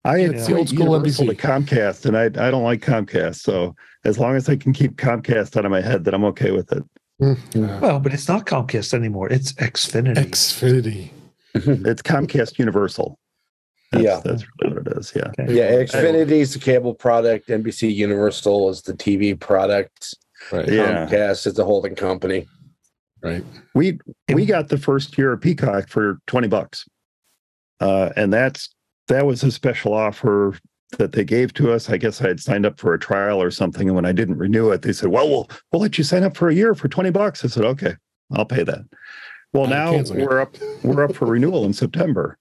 I 0.04 0.20
had 0.20 0.36
yeah. 0.36 0.56
old 0.56 0.70
school 0.70 1.00
NBC 1.00 1.28
to 1.28 1.36
Comcast, 1.36 2.06
and 2.06 2.18
I 2.18 2.26
I 2.26 2.52
don't 2.52 2.64
like 2.64 2.82
Comcast. 2.82 3.38
So 3.38 3.76
as 4.06 4.18
long 4.18 4.36
as 4.36 4.48
I 4.50 4.56
can 4.56 4.74
keep 4.74 4.96
Comcast 4.96 5.58
out 5.58 5.66
of 5.66 5.72
my 5.72 5.82
head, 5.82 6.06
then 6.06 6.14
I'm 6.14 6.26
okay 6.26 6.52
with 6.52 6.72
it. 6.72 6.84
Mm-hmm. 7.22 7.80
Well, 7.82 8.00
but 8.00 8.14
it's 8.14 8.28
not 8.28 8.46
Comcast 8.46 8.94
anymore. 8.94 9.32
It's 9.32 9.54
Xfinity. 9.54 10.16
Xfinity. 10.18 11.10
it's 11.56 12.02
Comcast 12.02 12.60
Universal. 12.60 13.18
That's, 13.92 14.04
yeah, 14.04 14.22
that's 14.24 14.46
really 14.62 14.76
what 14.78 14.88
it 14.88 14.98
is. 14.98 15.14
Yeah, 15.16 15.32
okay. 15.40 15.54
yeah. 15.54 15.72
Xfinity 15.84 16.40
is 16.40 16.54
the 16.54 16.60
cable 16.60 16.94
product. 16.94 17.48
NBC 17.48 17.94
Universal 17.94 18.70
is 18.70 18.82
the 18.82 18.94
TV 18.94 19.38
product. 19.40 20.14
Right. 20.52 20.68
Comcast 20.68 21.12
yeah. 21.12 21.32
is 21.32 21.54
the 21.54 21.66
holding 21.66 21.96
company. 21.96 22.48
Right. 23.22 23.44
We 23.74 24.00
we 24.34 24.46
got 24.46 24.70
the 24.70 24.78
first 24.78 25.18
year 25.18 25.34
of 25.34 25.42
Peacock 25.42 25.90
for 25.90 26.20
twenty 26.28 26.48
bucks, 26.48 26.88
uh, 27.80 28.12
and 28.16 28.32
that's 28.32 28.70
that 29.08 29.26
was 29.26 29.44
a 29.44 29.52
special 29.52 29.94
offer 29.94 30.58
that 30.98 31.12
they 31.12 31.24
gave 31.24 31.54
to 31.56 31.72
us. 31.72 31.90
I 31.90 31.98
guess 31.98 32.22
I 32.22 32.28
had 32.28 32.40
signed 32.40 32.66
up 32.66 32.80
for 32.80 32.94
a 32.94 33.00
trial 33.00 33.42
or 33.42 33.52
something, 33.52 33.88
and 33.88 33.96
when 33.96 34.06
I 34.06 34.12
didn't 34.12 34.38
renew 34.38 34.70
it, 34.72 34.84
they 34.84 34.94
said, 34.94 35.10
"Well, 35.10 35.28
we'll 35.28 35.50
we'll 35.72 35.82
let 35.82 35.98
you 35.98 36.04
sign 36.04 36.24
up 36.24 36.38
for 36.38 36.50
a 36.50 36.54
year 36.54 36.76
for 36.76 36.88
twenty 36.88 37.10
bucks." 37.10 37.44
I 37.44 37.48
said, 37.48 37.66
"Okay, 37.66 37.96
I'll 38.32 38.46
pay 38.46 38.64
that." 38.64 38.86
Well, 39.54 39.68
now 39.68 40.02
we're 40.12 40.40
up 40.40 40.56
we're 40.84 41.04
up 41.04 41.16
for 41.16 41.26
renewal 41.26 41.66
in 41.66 41.74
September, 41.74 42.38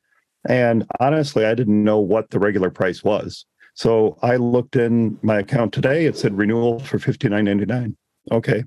and 0.48 0.86
honestly, 1.00 1.46
I 1.46 1.54
didn't 1.54 1.82
know 1.82 1.98
what 1.98 2.30
the 2.30 2.38
regular 2.38 2.70
price 2.70 3.02
was. 3.02 3.46
So 3.76 4.16
I 4.23 4.37
looked 4.37 4.75
in 4.75 5.18
my 5.23 5.38
account 5.38 5.75
today. 5.75 6.06
It 6.06 6.16
said 6.16 6.37
renewal 6.37 6.80
for 6.80 6.99
fifty 6.99 7.28
nine 7.28 7.45
ninety 7.45 7.66
nine. 7.66 7.95
Okay, 8.33 8.64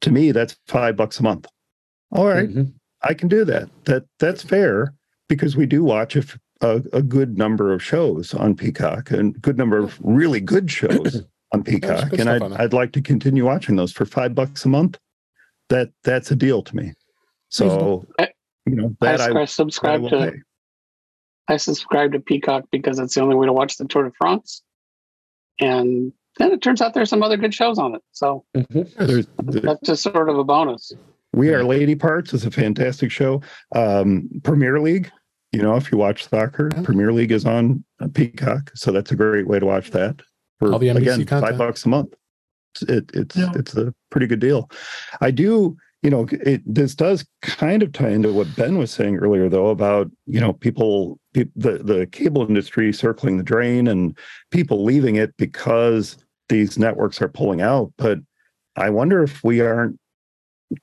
to 0.00 0.10
me 0.10 0.32
that's 0.32 0.56
five 0.66 0.96
bucks 0.96 1.20
a 1.20 1.22
month. 1.22 1.46
All 2.10 2.26
right, 2.26 2.48
mm-hmm. 2.48 2.64
I 3.02 3.14
can 3.14 3.28
do 3.28 3.44
that. 3.44 3.68
That 3.84 4.04
that's 4.18 4.42
fair 4.42 4.94
because 5.28 5.56
we 5.56 5.64
do 5.64 5.84
watch 5.84 6.16
a, 6.16 6.24
a, 6.60 6.82
a, 6.92 7.02
good 7.02 7.38
number 7.38 7.72
of 7.72 7.82
shows 7.82 8.34
on 8.34 8.56
Peacock 8.56 9.10
and 9.10 9.40
good 9.40 9.58
number 9.58 9.78
of 9.78 9.96
really 10.00 10.40
good 10.40 10.70
shows 10.70 11.22
on 11.52 11.62
Peacock, 11.62 12.12
and 12.14 12.28
I'd, 12.28 12.42
I'd 12.42 12.72
like 12.72 12.92
to 12.92 13.00
continue 13.00 13.44
watching 13.44 13.76
those 13.76 13.92
for 13.92 14.06
five 14.06 14.34
bucks 14.34 14.64
a 14.64 14.68
month. 14.68 14.98
That 15.68 15.90
that's 16.02 16.32
a 16.32 16.36
deal 16.36 16.62
to 16.62 16.76
me. 16.76 16.94
So 17.48 18.04
you 18.66 18.74
know 18.74 18.96
that 19.00 19.20
I, 19.20 19.42
I 19.42 19.44
subscribe 19.44 20.04
I 20.06 20.08
to. 20.08 20.30
Pay. 20.32 20.38
I 21.48 21.56
subscribe 21.56 22.12
to 22.12 22.20
Peacock 22.20 22.64
because 22.70 22.98
it's 22.98 23.14
the 23.14 23.22
only 23.22 23.34
way 23.34 23.46
to 23.46 23.52
watch 23.52 23.76
the 23.76 23.86
Tour 23.86 24.04
de 24.04 24.12
France. 24.12 24.62
And 25.60 26.12
then 26.38 26.52
it 26.52 26.62
turns 26.62 26.80
out 26.80 26.94
there's 26.94 27.10
some 27.10 27.22
other 27.22 27.36
good 27.36 27.54
shows 27.54 27.78
on 27.78 27.94
it. 27.94 28.02
So 28.12 28.44
mm-hmm. 28.56 29.50
that's 29.60 29.80
just 29.80 30.02
sort 30.02 30.28
of 30.28 30.38
a 30.38 30.44
bonus. 30.44 30.92
We 31.32 31.52
Are 31.52 31.64
Lady 31.64 31.94
Parts 31.94 32.32
is 32.32 32.44
a 32.44 32.50
fantastic 32.50 33.10
show. 33.10 33.42
Um, 33.74 34.28
Premier 34.44 34.80
League, 34.80 35.10
you 35.52 35.62
know, 35.62 35.76
if 35.76 35.90
you 35.90 35.98
watch 35.98 36.28
soccer, 36.28 36.70
Premier 36.84 37.12
League 37.12 37.32
is 37.32 37.44
on 37.44 37.84
Peacock. 38.14 38.70
So 38.74 38.92
that's 38.92 39.10
a 39.10 39.16
great 39.16 39.46
way 39.46 39.58
to 39.58 39.66
watch 39.66 39.90
that 39.90 40.20
for, 40.58 40.72
again, 40.72 40.96
content. 40.96 41.28
five 41.28 41.58
bucks 41.58 41.84
a 41.84 41.88
month. 41.88 42.14
It, 42.82 43.10
it's, 43.14 43.36
yeah. 43.36 43.50
it's 43.56 43.74
a 43.76 43.92
pretty 44.10 44.26
good 44.26 44.40
deal. 44.40 44.70
I 45.20 45.30
do 45.30 45.76
you 46.02 46.10
know 46.10 46.26
it, 46.30 46.62
this 46.64 46.94
does 46.94 47.26
kind 47.42 47.82
of 47.82 47.92
tie 47.92 48.10
into 48.10 48.32
what 48.32 48.54
ben 48.54 48.78
was 48.78 48.90
saying 48.90 49.16
earlier 49.16 49.48
though 49.48 49.68
about 49.68 50.08
you 50.26 50.40
know 50.40 50.52
people 50.52 51.18
the 51.34 51.78
the 51.82 52.08
cable 52.10 52.46
industry 52.46 52.92
circling 52.92 53.36
the 53.36 53.42
drain 53.42 53.86
and 53.88 54.16
people 54.50 54.84
leaving 54.84 55.16
it 55.16 55.36
because 55.36 56.16
these 56.48 56.78
networks 56.78 57.20
are 57.20 57.28
pulling 57.28 57.60
out. 57.60 57.92
But 57.96 58.18
i 58.76 58.90
wonder 58.90 59.22
if 59.22 59.42
we 59.42 59.60
aren't 59.60 59.98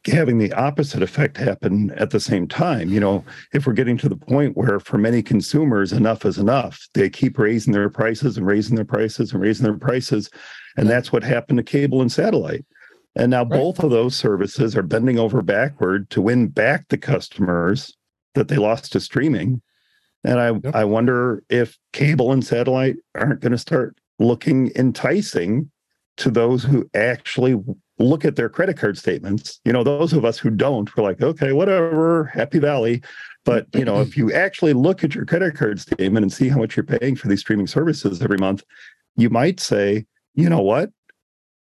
having 0.07 0.39
the 0.39 0.51
opposite 0.53 1.03
effect 1.03 1.37
happen 1.37 1.91
at 1.91 2.09
the 2.09 2.19
same 2.19 2.47
time. 2.47 2.89
You 2.89 2.99
know 2.99 3.23
if 3.53 3.65
we're 3.65 3.73
getting 3.73 3.97
to 3.99 4.09
the 4.09 4.17
point 4.17 4.57
where 4.57 4.79
for 4.79 4.97
many 4.97 5.21
consumers 5.21 5.93
enough 5.93 6.25
is 6.25 6.37
enough. 6.37 6.87
They 6.93 7.09
keep 7.09 7.37
raising 7.37 7.73
their 7.73 7.89
prices 7.89 8.37
and 8.37 8.45
raising 8.45 8.75
their 8.75 8.85
prices 8.85 9.31
and 9.31 9.41
raising 9.41 9.63
their 9.63 9.77
prices. 9.77 10.29
And 10.77 10.89
that's 10.89 11.11
what 11.11 11.23
happened 11.23 11.57
to 11.57 11.63
cable 11.63 12.01
and 12.01 12.11
satellite 12.11 12.65
and 13.15 13.31
now 13.31 13.43
right. 13.43 13.51
both 13.51 13.79
of 13.79 13.91
those 13.91 14.15
services 14.15 14.75
are 14.75 14.83
bending 14.83 15.17
over 15.17 15.41
backward 15.41 16.09
to 16.11 16.21
win 16.21 16.47
back 16.47 16.87
the 16.89 16.97
customers 16.97 17.95
that 18.33 18.49
they 18.49 18.57
lost 18.57 18.91
to 18.91 18.99
streaming. 18.99 19.61
And 20.23 20.39
I, 20.39 20.51
yep. 20.51 20.75
I 20.75 20.83
wonder 20.85 21.43
if 21.49 21.77
cable 21.93 22.31
and 22.31 22.43
satellite 22.43 22.97
aren't 23.15 23.41
going 23.41 23.51
to 23.51 23.57
start 23.57 23.97
looking 24.19 24.71
enticing 24.75 25.71
to 26.17 26.29
those 26.29 26.63
who 26.63 26.89
actually 26.93 27.61
look 27.99 28.25
at 28.25 28.35
their 28.35 28.49
credit 28.49 28.77
card 28.77 28.97
statements. 28.97 29.59
You 29.65 29.73
know, 29.73 29.83
those 29.83 30.13
of 30.13 30.25
us 30.25 30.37
who 30.37 30.49
don't, 30.49 30.95
we're 30.95 31.03
like, 31.03 31.21
okay, 31.21 31.53
whatever, 31.53 32.25
happy 32.25 32.59
valley. 32.59 33.01
But 33.43 33.67
you 33.73 33.85
know, 33.85 34.01
if 34.01 34.17
you 34.17 34.33
actually 34.33 34.73
look 34.73 35.03
at 35.03 35.15
your 35.15 35.25
credit 35.25 35.55
card 35.55 35.79
statement 35.79 36.23
and 36.23 36.33
see 36.33 36.49
how 36.49 36.57
much 36.57 36.75
you're 36.75 36.83
paying 36.83 37.15
for 37.15 37.27
these 37.27 37.41
streaming 37.41 37.67
services 37.67 38.21
every 38.21 38.37
month, 38.37 38.63
you 39.15 39.29
might 39.29 39.59
say, 39.59 40.05
you 40.33 40.49
know 40.49 40.61
what? 40.61 40.89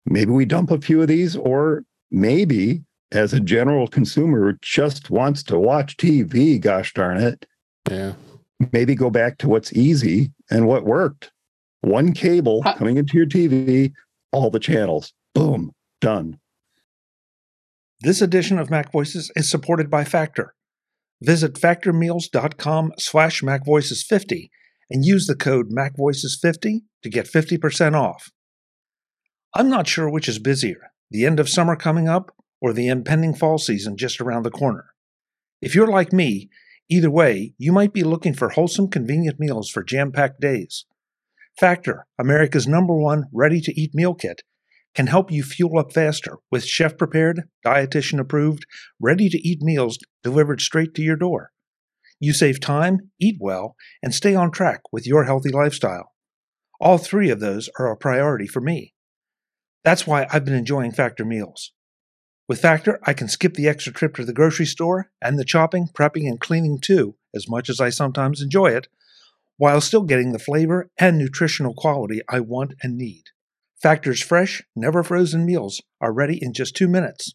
Maybe 0.10 0.32
we 0.32 0.46
dump 0.46 0.72
a 0.72 0.82
few 0.82 1.02
of 1.02 1.08
these, 1.08 1.36
or 1.36 1.84
maybe 2.12 2.84
as 3.12 3.34
a 3.34 3.40
general 3.40 3.88
consumer 3.88 4.58
just 4.62 5.10
wants 5.10 5.44
to 5.44 5.58
watch 5.58 5.98
TV, 5.98 6.60
gosh 6.60 6.94
darn 6.94 7.18
it. 7.18 7.46
Yeah. 7.90 8.14
Maybe 8.72 8.96
go 8.96 9.10
back 9.10 9.38
to 9.40 9.50
what's 9.50 9.74
easy 9.74 10.32
and 10.50 10.68
what 10.68 10.84
worked. 10.84 11.32
One 11.82 12.14
cable 12.14 12.62
coming 12.78 12.98
into 12.98 13.18
your 13.18 13.26
TV, 13.26 13.94
all 14.32 14.50
the 14.50 14.60
channels. 14.60 15.14
Boom, 15.34 15.72
done. 16.02 16.40
This 18.02 18.22
edition 18.22 18.60
of 18.60 18.70
Mac 18.70 18.92
Voices 18.92 19.32
is 19.36 19.50
supported 19.50 19.90
by 19.90 20.04
Factor. 20.04 20.54
Visit 21.22 21.54
factormeals.com 21.56 22.94
slash 22.98 23.42
macvoices50 23.42 24.50
and 24.90 25.06
use 25.06 25.28
the 25.28 25.36
code 25.36 25.72
macvoices50 25.72 26.82
to 27.04 27.10
get 27.10 27.28
50% 27.28 27.96
off. 27.96 28.30
I'm 29.54 29.70
not 29.70 29.88
sure 29.88 30.10
which 30.10 30.30
is 30.30 30.38
busier, 30.38 30.92
the 31.10 31.26
end 31.26 31.40
of 31.40 31.50
summer 31.50 31.76
coming 31.76 32.08
up 32.08 32.36
or 32.62 32.72
the 32.72 32.88
impending 32.88 33.34
fall 33.34 33.58
season 33.58 33.98
just 33.98 34.22
around 34.22 34.44
the 34.44 34.52
corner. 34.52 34.94
If 35.62 35.74
you're 35.74 35.88
like 35.88 36.14
me, 36.14 36.50
either 36.90 37.10
way, 37.10 37.54
you 37.58 37.72
might 37.72 37.94
be 37.94 38.04
looking 38.04 38.34
for 38.34 38.50
wholesome, 38.50 38.90
convenient 38.90 39.40
meals 39.40 39.70
for 39.70 39.84
jam 39.84 40.12
packed 40.12 40.40
days. 40.40 40.86
Factor, 41.60 42.06
America's 42.20 42.68
number 42.68 42.96
one 42.96 43.26
ready 43.34 43.60
to 43.62 43.80
eat 43.80 43.96
meal 43.96 44.14
kit, 44.14 44.44
can 44.96 45.08
help 45.08 45.32
you 45.32 45.44
fuel 45.44 45.80
up 45.80 45.94
faster 45.94 46.38
with 46.52 46.66
chef 46.66 46.98
prepared, 46.98 47.44
dietitian 47.66 48.20
approved, 48.20 48.66
ready 49.00 49.30
to 49.30 49.48
eat 49.48 49.62
meals 49.62 49.98
delivered 50.24 50.62
straight 50.62 50.94
to 50.94 51.02
your 51.02 51.16
door. 51.16 51.52
You 52.20 52.34
save 52.34 52.60
time, 52.60 53.12
eat 53.20 53.38
well, 53.40 53.76
and 54.04 54.14
stay 54.14 54.36
on 54.36 54.52
track 54.52 54.82
with 54.92 55.08
your 55.08 55.24
healthy 55.24 55.52
lifestyle. 55.52 56.14
All 56.80 56.98
three 56.98 57.30
of 57.30 57.40
those 57.40 57.70
are 57.80 57.92
a 57.92 57.98
priority 57.98 58.48
for 58.48 58.62
me. 58.62 58.94
That's 59.84 60.06
why 60.06 60.28
I've 60.32 60.46
been 60.46 60.54
enjoying 60.54 60.92
Factor 60.92 61.24
meals. 61.24 61.72
With 62.48 62.62
Factor, 62.62 63.00
I 63.04 63.14
can 63.14 63.28
skip 63.28 63.54
the 63.54 63.68
extra 63.68 63.94
trip 63.94 64.16
to 64.16 64.26
the 64.26 64.34
grocery 64.34 64.66
store 64.66 65.12
and 65.22 65.38
the 65.38 65.46
chopping, 65.46 65.88
prepping, 65.88 66.28
and 66.28 66.40
cleaning 66.40 66.80
too, 66.80 67.16
as 67.36 67.48
much 67.48 67.70
as 67.70 67.80
I 67.80 67.90
sometimes 67.90 68.42
enjoy 68.42 68.68
it, 68.68 68.88
while 69.58 69.82
still 69.82 70.04
getting 70.04 70.32
the 70.32 70.40
flavor 70.40 70.90
and 70.98 71.18
nutritional 71.18 71.74
quality 71.74 72.22
I 72.28 72.40
want 72.40 72.74
and 72.82 72.98
need. 72.98 73.26
Factor's 73.82 74.22
fresh, 74.22 74.64
never 74.76 75.04
frozen 75.04 75.46
meals 75.46 75.82
are 76.02 76.12
ready 76.12 76.38
in 76.42 76.54
just 76.54 76.76
two 76.76 76.88
minutes. 76.88 77.34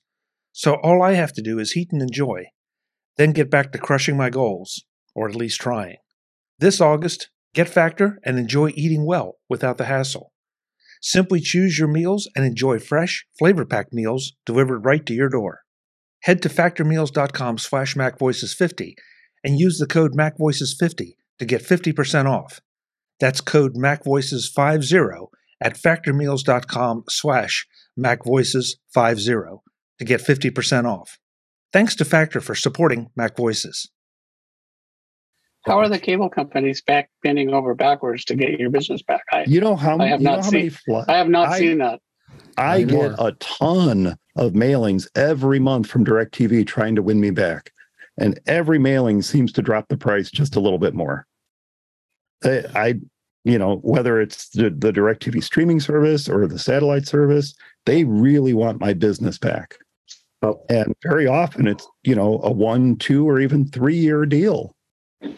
So 0.52 0.74
all 0.82 1.02
I 1.02 1.12
have 1.12 1.32
to 1.34 1.42
do 1.42 1.58
is 1.58 1.72
heat 1.72 1.88
and 1.92 2.02
enjoy, 2.02 2.46
then 3.16 3.32
get 3.32 3.50
back 3.50 3.72
to 3.72 3.78
crushing 3.78 4.16
my 4.16 4.30
goals, 4.30 4.84
or 5.14 5.28
at 5.28 5.36
least 5.36 5.60
trying. 5.60 5.96
This 6.58 6.80
August, 6.80 7.30
get 7.54 7.68
Factor 7.68 8.18
and 8.24 8.38
enjoy 8.38 8.72
eating 8.74 9.06
well 9.06 9.38
without 9.48 9.78
the 9.78 9.86
hassle. 9.86 10.32
Simply 11.06 11.38
choose 11.38 11.78
your 11.78 11.86
meals 11.86 12.30
and 12.34 12.46
enjoy 12.46 12.78
fresh, 12.78 13.26
flavor-packed 13.38 13.92
meals 13.92 14.32
delivered 14.46 14.86
right 14.86 15.04
to 15.04 15.12
your 15.12 15.28
door. 15.28 15.60
Head 16.22 16.40
to 16.40 16.48
factormeals.com 16.48 17.58
slash 17.58 17.94
macvoices50 17.94 18.94
and 19.44 19.60
use 19.60 19.76
the 19.76 19.86
code 19.86 20.12
macvoices50 20.12 21.16
to 21.40 21.44
get 21.44 21.62
50% 21.62 22.24
off. 22.24 22.60
That's 23.20 23.42
code 23.42 23.74
macvoices50 23.74 25.26
at 25.60 25.76
factormeals.com 25.76 27.04
slash 27.10 27.66
macvoices50 28.00 29.58
to 29.98 30.04
get 30.06 30.22
50% 30.22 30.84
off. 30.86 31.18
Thanks 31.70 31.94
to 31.96 32.06
Factor 32.06 32.40
for 32.40 32.54
supporting 32.54 33.10
Mac 33.14 33.36
Voices. 33.36 33.90
How 35.66 35.78
are 35.78 35.88
the 35.88 35.98
cable 35.98 36.28
companies 36.28 36.82
back 36.82 37.10
bending 37.22 37.52
over 37.52 37.74
backwards 37.74 38.24
to 38.26 38.34
get 38.34 38.58
your 38.60 38.70
business 38.70 39.02
back? 39.02 39.22
I, 39.32 39.44
you 39.44 39.60
know 39.60 39.76
how, 39.76 39.98
I 39.98 40.06
have 40.06 40.20
not 40.20 40.44
seen. 40.44 40.72
I 41.08 41.16
have 41.16 41.28
not 41.28 41.48
I, 41.48 41.58
seen 41.58 41.78
that. 41.78 42.00
I 42.58 42.82
get 42.82 43.12
a 43.18 43.32
ton 43.40 44.16
of 44.36 44.52
mailings 44.52 45.08
every 45.14 45.58
month 45.58 45.86
from 45.86 46.04
DirecTV 46.04 46.66
trying 46.66 46.94
to 46.96 47.02
win 47.02 47.20
me 47.20 47.30
back, 47.30 47.72
and 48.18 48.38
every 48.46 48.78
mailing 48.78 49.22
seems 49.22 49.52
to 49.52 49.62
drop 49.62 49.88
the 49.88 49.96
price 49.96 50.30
just 50.30 50.56
a 50.56 50.60
little 50.60 50.78
bit 50.78 50.94
more. 50.94 51.26
I, 52.44 52.64
I 52.74 52.94
you 53.44 53.58
know, 53.58 53.76
whether 53.76 54.20
it's 54.20 54.48
the, 54.50 54.70
the 54.70 54.92
DirecTV 54.92 55.42
streaming 55.44 55.78
service 55.78 56.28
or 56.28 56.46
the 56.46 56.58
satellite 56.58 57.06
service, 57.06 57.54
they 57.84 58.04
really 58.04 58.54
want 58.54 58.80
my 58.80 58.94
business 58.94 59.38
back. 59.38 59.76
Oh. 60.42 60.62
And 60.68 60.94
very 61.02 61.26
often 61.26 61.66
it's, 61.66 61.86
you 62.02 62.14
know, 62.14 62.40
a 62.42 62.50
one, 62.50 62.96
two, 62.96 63.28
or 63.28 63.40
even 63.40 63.68
three 63.68 63.96
year 63.96 64.26
deal. 64.26 64.73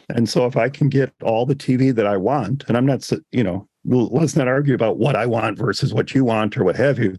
And 0.08 0.28
so 0.28 0.46
if 0.46 0.56
I 0.56 0.68
can 0.68 0.88
get 0.88 1.12
all 1.22 1.46
the 1.46 1.54
TV 1.54 1.94
that 1.94 2.06
I 2.06 2.16
want, 2.16 2.64
and 2.68 2.76
I'm 2.76 2.86
not, 2.86 3.08
you 3.32 3.42
know, 3.42 3.68
let's 3.84 4.36
not 4.36 4.48
argue 4.48 4.74
about 4.74 4.98
what 4.98 5.16
I 5.16 5.26
want 5.26 5.58
versus 5.58 5.92
what 5.92 6.14
you 6.14 6.24
want 6.24 6.56
or 6.56 6.64
what 6.64 6.76
have 6.76 6.98
you. 6.98 7.16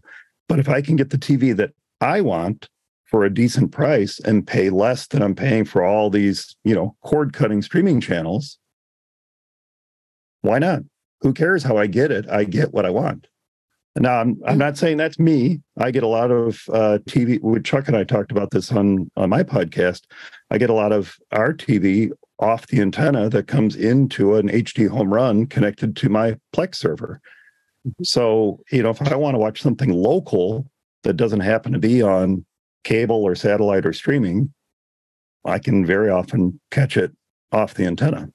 But 0.48 0.58
if 0.58 0.68
I 0.68 0.80
can 0.80 0.96
get 0.96 1.10
the 1.10 1.18
TV 1.18 1.54
that 1.56 1.72
I 2.00 2.20
want 2.20 2.68
for 3.04 3.24
a 3.24 3.32
decent 3.32 3.72
price 3.72 4.18
and 4.20 4.46
pay 4.46 4.70
less 4.70 5.06
than 5.06 5.22
I'm 5.22 5.34
paying 5.34 5.64
for 5.64 5.82
all 5.82 6.10
these, 6.10 6.56
you 6.64 6.74
know, 6.74 6.94
cord 7.02 7.32
cutting 7.32 7.62
streaming 7.62 8.00
channels, 8.00 8.58
why 10.42 10.58
not? 10.58 10.82
Who 11.20 11.32
cares 11.32 11.62
how 11.62 11.76
I 11.76 11.86
get 11.86 12.10
it? 12.10 12.28
I 12.28 12.44
get 12.44 12.72
what 12.72 12.86
I 12.86 12.90
want. 12.90 13.26
Now, 13.96 14.20
I'm, 14.20 14.40
I'm 14.46 14.58
not 14.58 14.78
saying 14.78 14.96
that's 14.96 15.18
me. 15.18 15.60
I 15.78 15.90
get 15.90 16.04
a 16.04 16.08
lot 16.08 16.30
of 16.30 16.62
uh, 16.72 16.98
TV. 17.06 17.64
Chuck 17.64 17.88
and 17.88 17.96
I 17.96 18.04
talked 18.04 18.30
about 18.30 18.50
this 18.50 18.70
on, 18.70 19.10
on 19.16 19.30
my 19.30 19.42
podcast. 19.42 20.02
I 20.50 20.58
get 20.58 20.70
a 20.70 20.74
lot 20.74 20.92
of 20.92 21.16
our 21.32 21.52
TV 21.52 22.12
off 22.40 22.66
the 22.68 22.80
antenna 22.80 23.28
that 23.28 23.48
comes 23.48 23.74
into 23.74 24.36
an 24.36 24.48
HDHomeRun 24.48 25.50
connected 25.50 25.96
to 25.96 26.08
my 26.08 26.36
Plex 26.54 26.76
server. 26.76 27.20
Mm-hmm. 27.86 28.04
So, 28.04 28.60
you 28.70 28.82
know, 28.82 28.90
if 28.90 29.02
I 29.02 29.16
want 29.16 29.34
to 29.34 29.38
watch 29.38 29.60
something 29.60 29.92
local 29.92 30.70
that 31.02 31.14
doesn't 31.14 31.40
happen 31.40 31.72
to 31.72 31.78
be 31.78 32.02
on 32.02 32.44
cable 32.84 33.22
or 33.22 33.34
satellite 33.34 33.86
or 33.86 33.92
streaming, 33.92 34.52
I 35.44 35.58
can 35.58 35.84
very 35.84 36.10
often 36.10 36.60
catch 36.70 36.96
it 36.96 37.12
off 37.52 37.74
the 37.74 37.86
antenna. 37.86 38.30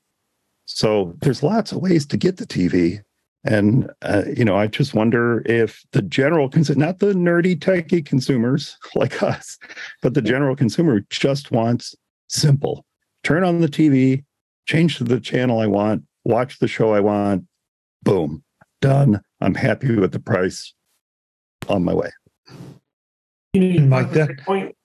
So 0.65 1.15
there's 1.21 1.43
lots 1.43 1.71
of 1.71 1.79
ways 1.79 2.05
to 2.07 2.17
get 2.17 2.37
the 2.37 2.45
TV. 2.45 3.01
And, 3.45 3.91
uh, 4.01 4.23
you 4.35 4.45
know, 4.45 4.55
I 4.55 4.67
just 4.67 4.93
wonder 4.93 5.43
if 5.45 5.83
the 5.91 6.01
general, 6.01 6.49
cons- 6.49 6.75
not 6.77 6.99
the 6.99 7.13
nerdy 7.13 7.57
techie 7.57 8.05
consumers 8.05 8.77
like 8.95 9.21
us, 9.21 9.57
but 10.01 10.13
the 10.13 10.21
general 10.21 10.55
consumer 10.55 11.01
just 11.09 11.51
wants 11.51 11.95
simple 12.29 12.85
turn 13.23 13.43
on 13.43 13.61
the 13.61 13.67
TV, 13.67 14.23
change 14.67 14.97
to 14.97 15.03
the 15.03 15.19
channel 15.19 15.59
I 15.59 15.67
want, 15.67 16.03
watch 16.23 16.59
the 16.59 16.67
show 16.67 16.93
I 16.93 16.99
want, 16.99 17.45
boom, 18.03 18.43
done. 18.81 19.21
I'm 19.41 19.55
happy 19.55 19.95
with 19.95 20.11
the 20.11 20.19
price 20.19 20.73
on 21.67 21.83
my 21.83 21.93
way. 21.93 22.11
You 23.53 23.79
know, 23.79 23.87
Mike, 23.87 24.11
that 24.11 24.37
point. 24.39 24.75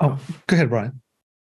Oh, 0.00 0.18
go 0.46 0.56
ahead, 0.56 0.70
Brian. 0.70 1.00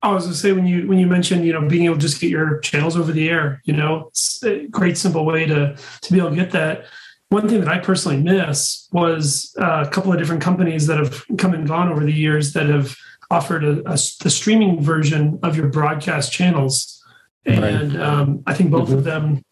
I 0.04 0.12
was 0.12 0.24
going 0.24 0.34
to 0.34 0.40
say 0.40 0.52
when 0.52 0.68
you 0.68 0.88
when 0.88 1.00
you 1.00 1.08
mentioned 1.08 1.46
you 1.46 1.54
know 1.54 1.68
being 1.68 1.86
able 1.86 1.96
to 1.96 2.02
just 2.02 2.22
get 2.22 2.30
your 2.30 2.60
channels 2.60 2.96
over 2.96 3.12
the 3.12 3.30
air, 3.30 3.62
you 3.66 3.74
know, 3.74 4.08
it's 4.10 4.44
a 4.44 4.68
great 4.68 4.98
simple 4.98 5.26
way 5.26 5.46
to 5.46 5.76
to 6.02 6.14
be 6.14 6.20
able 6.20 6.30
to 6.30 6.36
get 6.36 6.52
that. 6.52 6.86
One 7.30 7.50
thing 7.50 7.60
that 7.60 7.68
I 7.68 7.80
personally 7.80 8.22
miss 8.22 8.88
was 8.94 9.54
uh, 9.60 9.84
a 9.86 9.90
couple 9.90 10.14
of 10.14 10.20
different 10.20 10.42
companies 10.42 10.88
that 10.88 10.98
have 10.98 11.26
come 11.38 11.54
and 11.54 11.68
gone 11.68 11.92
over 11.92 12.06
the 12.06 12.14
years 12.14 12.54
that 12.54 12.68
have 12.68 12.96
offered 13.30 13.64
a, 13.64 13.80
a, 13.90 13.98
the 14.22 14.30
streaming 14.30 14.82
version 14.82 15.40
of 15.44 15.56
your 15.56 15.68
broadcast 15.68 16.32
channels, 16.32 17.04
and 17.46 17.94
right. 17.94 18.02
um, 18.02 18.44
I 18.46 18.54
think 18.54 18.72
both 18.72 18.90
mm-hmm. 18.90 18.98
of 18.98 19.04
them, 19.04 19.44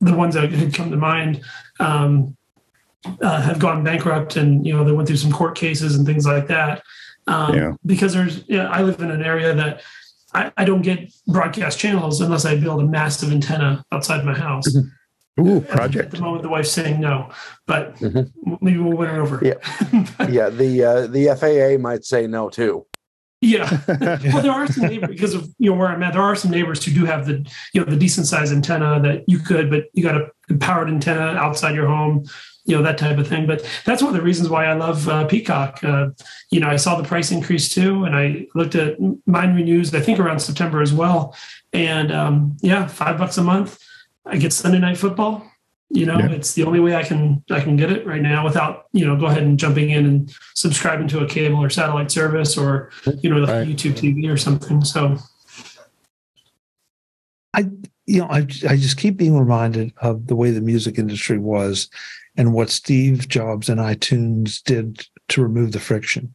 the 0.00 0.14
ones 0.14 0.34
that 0.34 0.50
had 0.50 0.74
come 0.74 0.90
to 0.90 0.96
mind, 0.96 1.42
um, 1.80 2.36
uh, 3.20 3.40
have 3.40 3.58
gone 3.58 3.82
bankrupt, 3.84 4.36
and 4.36 4.66
you 4.66 4.76
know 4.76 4.84
they 4.84 4.92
went 4.92 5.08
through 5.08 5.16
some 5.16 5.32
court 5.32 5.56
cases 5.56 5.96
and 5.96 6.06
things 6.06 6.26
like 6.26 6.48
that. 6.48 6.82
Um, 7.26 7.54
yeah. 7.54 7.72
Because 7.84 8.14
there's, 8.14 8.44
yeah, 8.48 8.68
I 8.68 8.82
live 8.82 9.00
in 9.00 9.10
an 9.10 9.22
area 9.22 9.54
that 9.54 9.82
I, 10.34 10.52
I, 10.56 10.64
don't 10.64 10.82
get 10.82 11.12
broadcast 11.28 11.78
channels 11.78 12.20
unless 12.20 12.44
I 12.44 12.56
build 12.56 12.82
a 12.82 12.84
massive 12.86 13.30
antenna 13.30 13.84
outside 13.92 14.24
my 14.24 14.34
house. 14.34 14.68
Mm-hmm. 14.68 14.88
Ooh, 15.46 15.60
project. 15.62 16.06
At 16.06 16.10
the 16.10 16.20
moment, 16.20 16.42
the 16.42 16.50
wife's 16.50 16.70
saying 16.70 17.00
no, 17.00 17.30
but 17.66 17.96
mm-hmm. 17.96 18.54
maybe 18.60 18.78
we'll 18.78 18.96
win 18.96 19.10
it 19.10 19.18
over. 19.18 19.40
Yeah, 19.42 19.54
yeah. 20.28 20.50
The 20.50 20.84
uh, 20.84 21.06
the 21.06 21.34
FAA 21.34 21.80
might 21.80 22.04
say 22.04 22.26
no 22.26 22.50
too. 22.50 22.84
Yeah. 23.42 23.80
well, 23.88 24.40
there 24.40 24.52
are 24.52 24.68
some 24.68 24.86
neighbors 24.86 25.10
because 25.10 25.34
of 25.34 25.52
you 25.58 25.70
know 25.70 25.76
where 25.76 25.88
I'm 25.88 26.02
at. 26.04 26.12
There 26.12 26.22
are 26.22 26.36
some 26.36 26.52
neighbors 26.52 26.82
who 26.82 26.92
do 26.92 27.04
have 27.04 27.26
the 27.26 27.44
you 27.74 27.84
know 27.84 27.90
the 27.90 27.96
decent 27.96 28.28
size 28.28 28.52
antenna 28.52 29.00
that 29.02 29.24
you 29.26 29.40
could, 29.40 29.68
but 29.68 29.86
you 29.92 30.02
got 30.02 30.16
a 30.16 30.54
powered 30.60 30.88
antenna 30.88 31.34
outside 31.38 31.74
your 31.74 31.88
home, 31.88 32.24
you 32.64 32.76
know 32.76 32.82
that 32.84 32.98
type 32.98 33.18
of 33.18 33.26
thing. 33.26 33.48
But 33.48 33.68
that's 33.84 34.00
one 34.00 34.10
of 34.10 34.16
the 34.16 34.22
reasons 34.22 34.48
why 34.48 34.66
I 34.66 34.74
love 34.74 35.08
uh, 35.08 35.26
Peacock. 35.26 35.82
Uh, 35.82 36.10
you 36.50 36.60
know, 36.60 36.68
I 36.68 36.76
saw 36.76 36.94
the 36.94 37.06
price 37.06 37.32
increase 37.32 37.68
too, 37.68 38.04
and 38.04 38.14
I 38.14 38.46
looked 38.54 38.76
at 38.76 38.96
mine 39.26 39.56
renews. 39.56 39.92
I 39.92 40.00
think 40.00 40.20
around 40.20 40.38
September 40.38 40.80
as 40.80 40.92
well, 40.92 41.36
and 41.72 42.12
um, 42.12 42.56
yeah, 42.62 42.86
five 42.86 43.18
bucks 43.18 43.38
a 43.38 43.42
month. 43.42 43.78
I 44.24 44.36
get 44.36 44.52
Sunday 44.52 44.78
night 44.78 44.98
football 44.98 45.51
you 45.92 46.06
know, 46.06 46.18
yeah. 46.18 46.30
it's 46.30 46.54
the 46.54 46.64
only 46.64 46.80
way 46.80 46.96
I 46.96 47.02
can 47.02 47.44
I 47.50 47.60
can 47.60 47.76
get 47.76 47.92
it 47.92 48.06
right 48.06 48.22
now 48.22 48.44
without 48.44 48.86
you 48.92 49.06
know 49.06 49.14
go 49.14 49.26
ahead 49.26 49.42
and 49.42 49.58
jumping 49.58 49.90
in 49.90 50.06
and 50.06 50.34
subscribing 50.54 51.06
to 51.08 51.20
a 51.20 51.28
cable 51.28 51.62
or 51.62 51.68
satellite 51.68 52.10
service 52.10 52.56
or 52.56 52.90
you 53.20 53.28
know 53.28 53.44
the 53.44 53.52
right. 53.52 53.68
YouTube 53.68 53.92
TV 53.92 54.32
or 54.32 54.38
something. 54.38 54.82
So, 54.84 55.18
I 57.52 57.68
you 58.06 58.20
know 58.20 58.26
I 58.30 58.38
I 58.38 58.76
just 58.76 58.96
keep 58.96 59.18
being 59.18 59.38
reminded 59.38 59.92
of 59.98 60.28
the 60.28 60.34
way 60.34 60.50
the 60.50 60.62
music 60.62 60.98
industry 60.98 61.38
was, 61.38 61.90
and 62.38 62.54
what 62.54 62.70
Steve 62.70 63.28
Jobs 63.28 63.68
and 63.68 63.78
iTunes 63.78 64.62
did 64.62 65.06
to 65.28 65.42
remove 65.42 65.72
the 65.72 65.80
friction. 65.80 66.32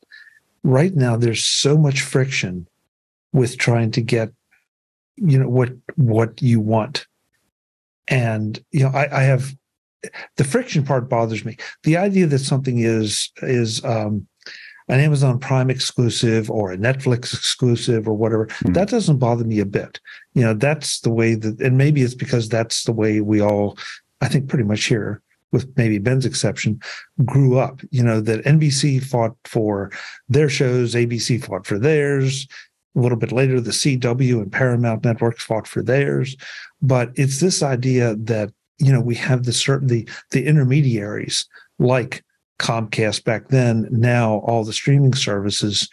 Right 0.63 0.93
now, 0.93 1.17
there's 1.17 1.43
so 1.43 1.79
much 1.79 2.01
friction 2.01 2.67
with 3.33 3.57
trying 3.57 3.89
to 3.91 4.01
get 4.01 4.31
you 5.15 5.39
know 5.39 5.49
what 5.49 5.71
what 5.95 6.39
you 6.43 6.59
want 6.59 7.06
and 8.07 8.63
you 8.71 8.81
know 8.81 8.89
I, 8.89 9.19
I, 9.19 9.23
have 9.23 9.55
the 10.37 10.43
friction 10.43 10.83
part 10.83 11.09
bothers 11.09 11.43
me. 11.43 11.57
The 11.83 11.97
idea 11.97 12.27
that 12.27 12.39
something 12.39 12.79
is 12.79 13.31
is 13.41 13.83
um, 13.83 14.27
an 14.87 14.99
amazon 14.99 15.39
prime 15.39 15.69
exclusive 15.69 16.49
or 16.49 16.71
a 16.71 16.77
netflix 16.77 17.33
exclusive 17.33 18.07
or 18.07 18.13
whatever 18.13 18.47
mm-hmm. 18.47 18.73
that 18.73 18.89
doesn't 18.89 19.17
bother 19.17 19.43
me 19.43 19.59
a 19.59 19.65
bit. 19.65 19.99
You 20.33 20.43
know 20.43 20.53
that's 20.53 21.01
the 21.01 21.11
way 21.11 21.35
that 21.35 21.59
and 21.59 21.77
maybe 21.77 22.01
it's 22.01 22.15
because 22.15 22.49
that's 22.49 22.83
the 22.83 22.93
way 22.93 23.21
we 23.21 23.41
all 23.41 23.77
i 24.21 24.27
think 24.27 24.49
pretty 24.49 24.65
much 24.65 24.85
here 24.85 25.21
with 25.51 25.71
maybe 25.77 25.97
ben's 25.97 26.25
exception 26.25 26.79
grew 27.25 27.57
up. 27.57 27.81
You 27.91 28.03
know 28.03 28.21
that 28.21 28.45
nbc 28.45 29.03
fought 29.03 29.35
for 29.45 29.91
their 30.29 30.49
shows 30.49 30.93
abc 30.95 31.43
fought 31.43 31.65
for 31.65 31.79
theirs 31.79 32.47
a 32.97 32.99
little 32.99 33.17
bit 33.17 33.31
later, 33.31 33.61
the 33.61 33.71
CW 33.71 34.41
and 34.41 34.51
Paramount 34.51 35.05
networks 35.05 35.43
fought 35.43 35.67
for 35.67 35.83
theirs. 35.83 36.35
But 36.81 37.11
it's 37.15 37.39
this 37.39 37.61
idea 37.61 38.15
that, 38.15 38.51
you 38.79 38.91
know, 38.91 39.01
we 39.01 39.15
have 39.15 39.43
the 39.43 39.53
certain 39.53 39.87
the, 39.87 40.09
the 40.31 40.45
intermediaries 40.45 41.45
like 41.79 42.23
Comcast 42.59 43.23
back 43.23 43.49
then, 43.49 43.87
now 43.91 44.39
all 44.39 44.63
the 44.63 44.73
streaming 44.73 45.13
services 45.13 45.87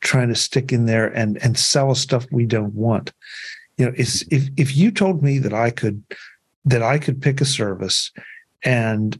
trying 0.00 0.28
to 0.28 0.34
stick 0.34 0.72
in 0.72 0.86
there 0.86 1.08
and 1.08 1.42
and 1.42 1.58
sell 1.58 1.90
us 1.90 2.00
stuff 2.00 2.26
we 2.30 2.46
don't 2.46 2.74
want. 2.74 3.12
You 3.78 3.86
know, 3.86 3.92
it's 3.96 4.22
if 4.30 4.48
if 4.58 4.76
you 4.76 4.90
told 4.90 5.22
me 5.22 5.38
that 5.38 5.54
I 5.54 5.70
could 5.70 6.02
that 6.66 6.82
I 6.82 6.98
could 6.98 7.22
pick 7.22 7.40
a 7.40 7.46
service 7.46 8.12
and 8.62 9.18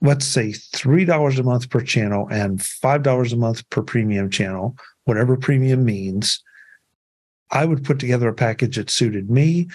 let's 0.00 0.24
say 0.24 0.52
three 0.52 1.04
dollars 1.04 1.38
a 1.38 1.42
month 1.42 1.68
per 1.68 1.82
channel 1.82 2.28
and 2.30 2.62
five 2.62 3.02
dollars 3.02 3.34
a 3.34 3.36
month 3.36 3.68
per 3.68 3.82
premium 3.82 4.30
channel, 4.30 4.74
whatever 5.04 5.36
premium 5.36 5.84
means, 5.84 6.42
I 7.52 7.64
would 7.64 7.84
put 7.84 7.98
together 7.98 8.28
a 8.28 8.34
package 8.34 8.76
that 8.76 8.90
suited 8.90 9.30
me. 9.30 9.68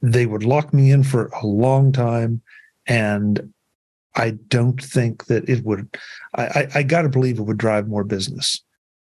They 0.00 0.26
would 0.26 0.44
lock 0.44 0.72
me 0.72 0.90
in 0.90 1.02
for 1.02 1.26
a 1.42 1.46
long 1.46 1.92
time. 1.92 2.40
And 2.86 3.52
I 4.14 4.30
don't 4.48 4.82
think 4.82 5.26
that 5.26 5.48
it 5.48 5.64
would, 5.64 5.96
I, 6.34 6.44
I, 6.44 6.68
I 6.76 6.82
got 6.82 7.02
to 7.02 7.08
believe 7.08 7.38
it 7.38 7.42
would 7.42 7.58
drive 7.58 7.88
more 7.88 8.04
business. 8.04 8.62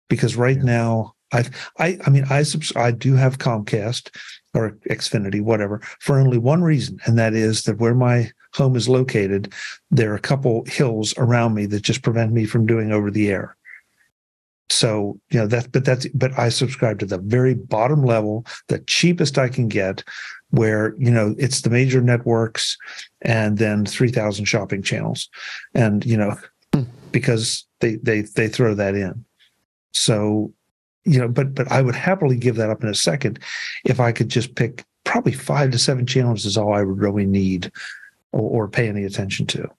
because 0.09 0.37
right 0.37 0.57
yeah. 0.59 0.63
now 0.63 1.15
I 1.33 1.45
I 1.79 1.99
I 2.07 2.11
mean 2.11 2.25
I 2.31 2.43
subs- 2.43 2.77
I 2.77 2.91
do 2.93 3.15
have 3.15 3.39
Comcast 3.39 4.15
or 4.55 4.71
Xfinity 4.89 5.43
whatever 5.43 5.81
for 6.01 6.19
only 6.19 6.39
one 6.39 6.63
reason 6.63 6.99
and 7.05 7.19
that 7.19 7.35
is 7.35 7.65
that 7.65 7.79
where 7.79 7.95
my 7.95 8.31
home 8.55 8.77
is 8.77 8.89
located 8.89 9.53
there 9.91 10.13
are 10.13 10.17
a 10.17 10.21
couple 10.21 10.65
hills 10.67 11.15
around 11.19 11.55
me 11.55 11.67
that 11.67 11.83
just 11.83 12.03
prevent 12.03 12.33
me 12.33 12.47
from 12.47 12.67
doing 12.67 12.93
over 12.93 13.11
the 13.11 13.29
air. 13.29 13.57
So, 14.69 15.19
you 15.31 15.39
know, 15.39 15.47
that 15.47 15.71
but 15.73 15.85
that's 15.85 16.09
but 16.09 16.37
I 16.39 16.49
subscribe 16.49 16.99
to 16.99 17.07
the 17.07 17.19
very 17.19 17.55
bottom 17.55 18.05
level, 18.05 18.45
the 18.69 18.81
cheapest 18.81 19.39
I 19.39 19.49
can 19.49 19.69
get 19.69 20.03
where, 20.51 20.95
you 20.99 21.11
know, 21.11 21.35
it's 21.39 21.61
the 21.61 21.71
major 21.71 22.01
networks 22.01 22.77
and 23.23 23.59
then 23.59 23.85
3000 23.85 24.45
shopping 24.45 24.83
channels. 24.83 25.29
And, 25.75 26.05
you 26.05 26.17
know, 26.17 26.37
hmm. 26.75 26.83
because 27.13 27.65
they 27.81 27.97
they 27.97 28.23
they 28.23 28.49
throw 28.49 28.75
that 28.75 28.95
in. 28.95 29.25
So, 29.93 30.53
you 31.05 31.19
know, 31.19 31.29
but 31.29 31.55
but 31.55 31.71
I 31.71 31.83
would 31.83 31.95
happily 31.95 32.37
give 32.37 32.57
that 32.57 32.71
up 32.71 32.83
in 32.83 32.89
a 32.89 32.95
second 32.95 33.39
if 33.85 34.01
I 34.01 34.13
could 34.13 34.29
just 34.29 34.55
pick 34.57 34.85
probably 35.05 35.33
five 35.33 35.71
to 35.71 35.79
seven 35.79 36.07
channels 36.07 36.45
is 36.45 36.57
all 36.57 36.75
I 36.75 36.83
would 36.83 36.99
really 36.99 37.25
need 37.25 37.71
or, 38.33 38.65
or 38.65 38.69
pay 38.69 38.89
any 38.89 39.05
attention 39.05 39.47
to. 39.47 39.71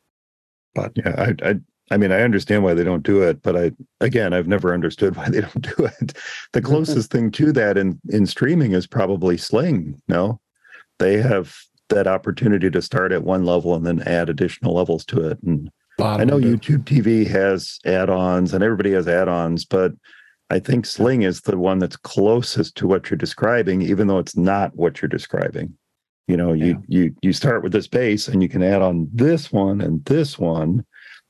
But 0.73 0.93
yeah, 0.95 1.33
I, 1.43 1.49
I 1.49 1.55
I 1.89 1.97
mean, 1.97 2.11
I 2.11 2.21
understand 2.21 2.63
why 2.63 2.73
they 2.73 2.83
don't 2.83 3.03
do 3.03 3.21
it, 3.21 3.41
but 3.41 3.55
I 3.55 3.71
again, 4.01 4.33
I've 4.33 4.47
never 4.47 4.73
understood 4.73 5.15
why 5.15 5.29
they 5.29 5.41
don't 5.53 5.77
do 5.77 5.85
it. 5.85 6.13
The 6.53 6.61
mm-hmm. 6.61 6.67
closest 6.67 7.11
thing 7.11 7.31
to 7.31 7.51
that 7.53 7.77
in 7.77 7.99
in 8.09 8.25
streaming 8.25 8.73
is 8.73 8.87
probably 8.87 9.37
Sling. 9.37 10.01
No, 10.07 10.39
they 10.99 11.17
have 11.17 11.55
that 11.89 12.07
opportunity 12.07 12.69
to 12.69 12.81
start 12.81 13.11
at 13.11 13.23
one 13.23 13.45
level 13.45 13.73
and 13.75 13.85
then 13.85 14.01
add 14.01 14.29
additional 14.29 14.73
levels 14.73 15.05
to 15.05 15.29
it. 15.29 15.41
And 15.43 15.71
I 16.19 16.25
know 16.25 16.37
YouTube 16.37 16.83
TV 16.83 17.25
has 17.27 17.79
add-ons 17.85 18.53
and 18.53 18.63
everybody 18.63 18.91
has 18.91 19.07
add-ons, 19.07 19.65
but 19.65 19.93
I 20.49 20.59
think 20.59 20.85
Sling 20.85 21.23
is 21.23 21.41
the 21.41 21.57
one 21.57 21.79
that's 21.79 21.95
closest 21.95 22.75
to 22.77 22.87
what 22.87 23.09
you're 23.09 23.17
describing, 23.17 23.81
even 23.81 24.07
though 24.07 24.19
it's 24.19 24.37
not 24.37 24.75
what 24.75 25.01
you're 25.01 25.09
describing. 25.09 25.75
You 26.27 26.37
know, 26.37 26.53
you 26.53 26.65
yeah. 26.87 27.03
you 27.05 27.15
you 27.21 27.33
start 27.33 27.63
with 27.63 27.71
this 27.71 27.87
base 27.87 28.27
and 28.27 28.43
you 28.43 28.49
can 28.49 28.61
add 28.61 28.81
on 28.81 29.09
this 29.13 29.51
one 29.51 29.79
and 29.81 30.03
this 30.05 30.37
one, 30.37 30.85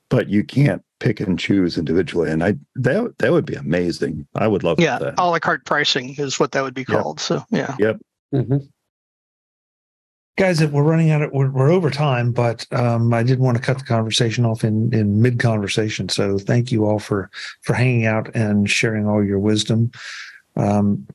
but 0.10 0.30
you 0.30 0.43
can't 0.43 0.84
pick 1.00 1.20
and 1.20 1.38
choose 1.38 1.78
individually. 1.78 2.32
And 2.32 2.43
I 2.43 2.56
that 2.76 3.17
that 3.20 3.32
would 3.32 3.46
be 3.46 3.56
amazing. 3.56 4.28
I 4.36 4.48
would 4.48 4.63
love 4.63 4.80
yeah, 4.80 5.00
that. 5.00 5.15
a 5.17 5.30
la 5.30 5.39
carte 5.39 5.65
pricing 5.65 6.15
is 6.17 6.39
what 6.39 6.52
that 6.54 6.63
would 6.63 6.74
be 6.74 6.86
called. 6.86 7.20
Yep. 7.20 7.26
So 7.26 7.46
yeah. 7.52 7.76
Yep. 7.80 7.98
Mm-hmm 8.34 8.58
guys 10.38 10.63
we're 10.63 10.84
running 10.84 11.10
out 11.10 11.24
of 11.24 11.32
we're, 11.32 11.50
we're 11.50 11.72
over 11.72 11.89
time 11.89 12.32
but 12.32 12.65
um, 12.72 13.13
i 13.13 13.24
didn't 13.24 13.43
want 13.43 13.58
to 13.58 13.63
cut 13.63 13.80
the 13.80 13.84
conversation 13.84 14.46
off 14.46 14.63
in 14.63 14.93
in 14.93 15.22
mid 15.22 15.39
conversation 15.39 16.08
so 16.08 16.38
thank 16.38 16.72
you 16.72 16.86
all 16.86 17.00
for 17.00 17.30
for 17.62 17.74
hanging 17.74 18.06
out 18.06 18.34
and 18.36 18.70
sharing 18.70 19.08
all 19.08 19.24
your 19.24 19.39
wisdom 19.39 19.91
um, 20.56 21.06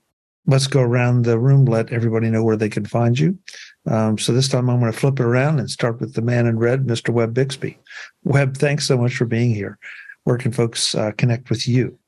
let's 0.46 0.66
go 0.66 0.80
around 0.80 1.24
the 1.24 1.38
room 1.38 1.64
let 1.64 1.92
everybody 1.92 2.28
know 2.28 2.42
where 2.42 2.56
they 2.56 2.68
can 2.68 2.84
find 2.84 3.18
you 3.18 3.38
um, 3.86 4.18
so 4.18 4.32
this 4.32 4.48
time 4.48 4.68
i'm 4.68 4.80
going 4.80 4.92
to 4.92 4.98
flip 4.98 5.18
it 5.18 5.24
around 5.24 5.58
and 5.58 5.70
start 5.70 6.00
with 6.00 6.14
the 6.14 6.22
man 6.22 6.46
in 6.46 6.58
red 6.58 6.86
mr 6.86 7.10
web 7.10 7.34
bixby 7.34 7.78
web 8.24 8.56
thanks 8.56 8.86
so 8.86 8.96
much 8.96 9.16
for 9.16 9.24
being 9.24 9.54
here 9.54 9.78
where 10.24 10.38
can 10.38 10.52
folks 10.52 10.94
uh, 10.94 11.12
connect 11.16 11.50
with 11.50 11.66
you 11.66 11.98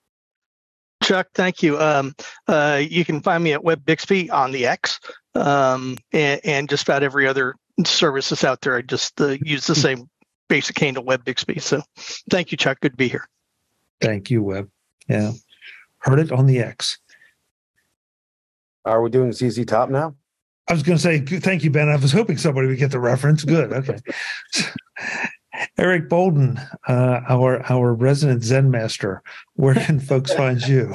Chuck, 1.03 1.29
thank 1.35 1.63
you. 1.63 1.79
Um, 1.79 2.15
uh, 2.49 2.81
you 2.83 3.05
can 3.05 3.21
find 3.21 3.45
me 3.45 3.53
at 3.53 3.63
Web 3.63 3.85
Bixby 3.85 4.31
on 4.31 4.53
the 4.53 4.67
X 4.67 4.99
um, 5.35 5.99
and, 6.13 6.41
and, 6.45 6.69
just 6.69 6.85
about 6.85 7.03
every 7.03 7.29
other 7.29 7.57
service 7.85 8.31
that's 8.31 8.43
out 8.43 8.63
there. 8.63 8.77
I 8.77 8.81
just 8.81 9.21
uh, 9.21 9.37
use 9.43 9.67
the 9.67 9.75
same 9.75 10.09
basic 10.49 10.79
handle, 10.79 11.05
Web 11.05 11.23
Bixby. 11.25 11.59
So 11.59 11.83
thank 12.31 12.53
you, 12.53 12.57
Chuck. 12.57 12.81
Good 12.81 12.93
to 12.93 12.97
be 12.97 13.09
here. 13.09 13.29
Thank 14.01 14.31
you, 14.31 14.43
Web. 14.43 14.71
Yeah. 15.09 15.33
Heard 15.99 16.21
it 16.21 16.33
on 16.33 16.47
the 16.47 16.61
X. 16.61 16.99
Are 18.85 19.03
we 19.03 19.11
doing 19.11 19.33
ZZ 19.33 19.65
Top 19.67 19.91
now? 19.91 20.15
I 20.69 20.73
was 20.73 20.83
going 20.83 20.97
to 20.97 21.03
say, 21.03 21.21
thank 21.21 21.63
you, 21.63 21.71
Ben. 21.71 21.89
I 21.89 21.97
was 21.97 22.13
hoping 22.13 22.39
somebody 22.39 22.69
would 22.69 22.79
get 22.79 22.91
the 22.91 23.01
reference. 23.01 23.45
Good. 23.45 23.73
Okay. 23.73 23.99
Eric 25.79 26.09
Bolden, 26.09 26.59
uh, 26.89 27.21
our 27.29 27.63
our 27.71 27.95
resident 27.95 28.43
Zen 28.43 28.71
master, 28.71 29.23
where 29.55 29.75
can 29.75 30.01
folks 30.01 30.33
find 30.37 30.61
you? 30.63 30.95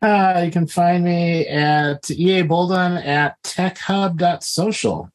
Uh, 0.00 0.42
you 0.44 0.50
can 0.50 0.66
find 0.66 1.04
me 1.04 1.46
at 1.46 2.10
EA 2.10 2.42
Bolden 2.42 2.96
at 2.98 3.40
techhub.social. 3.44 5.10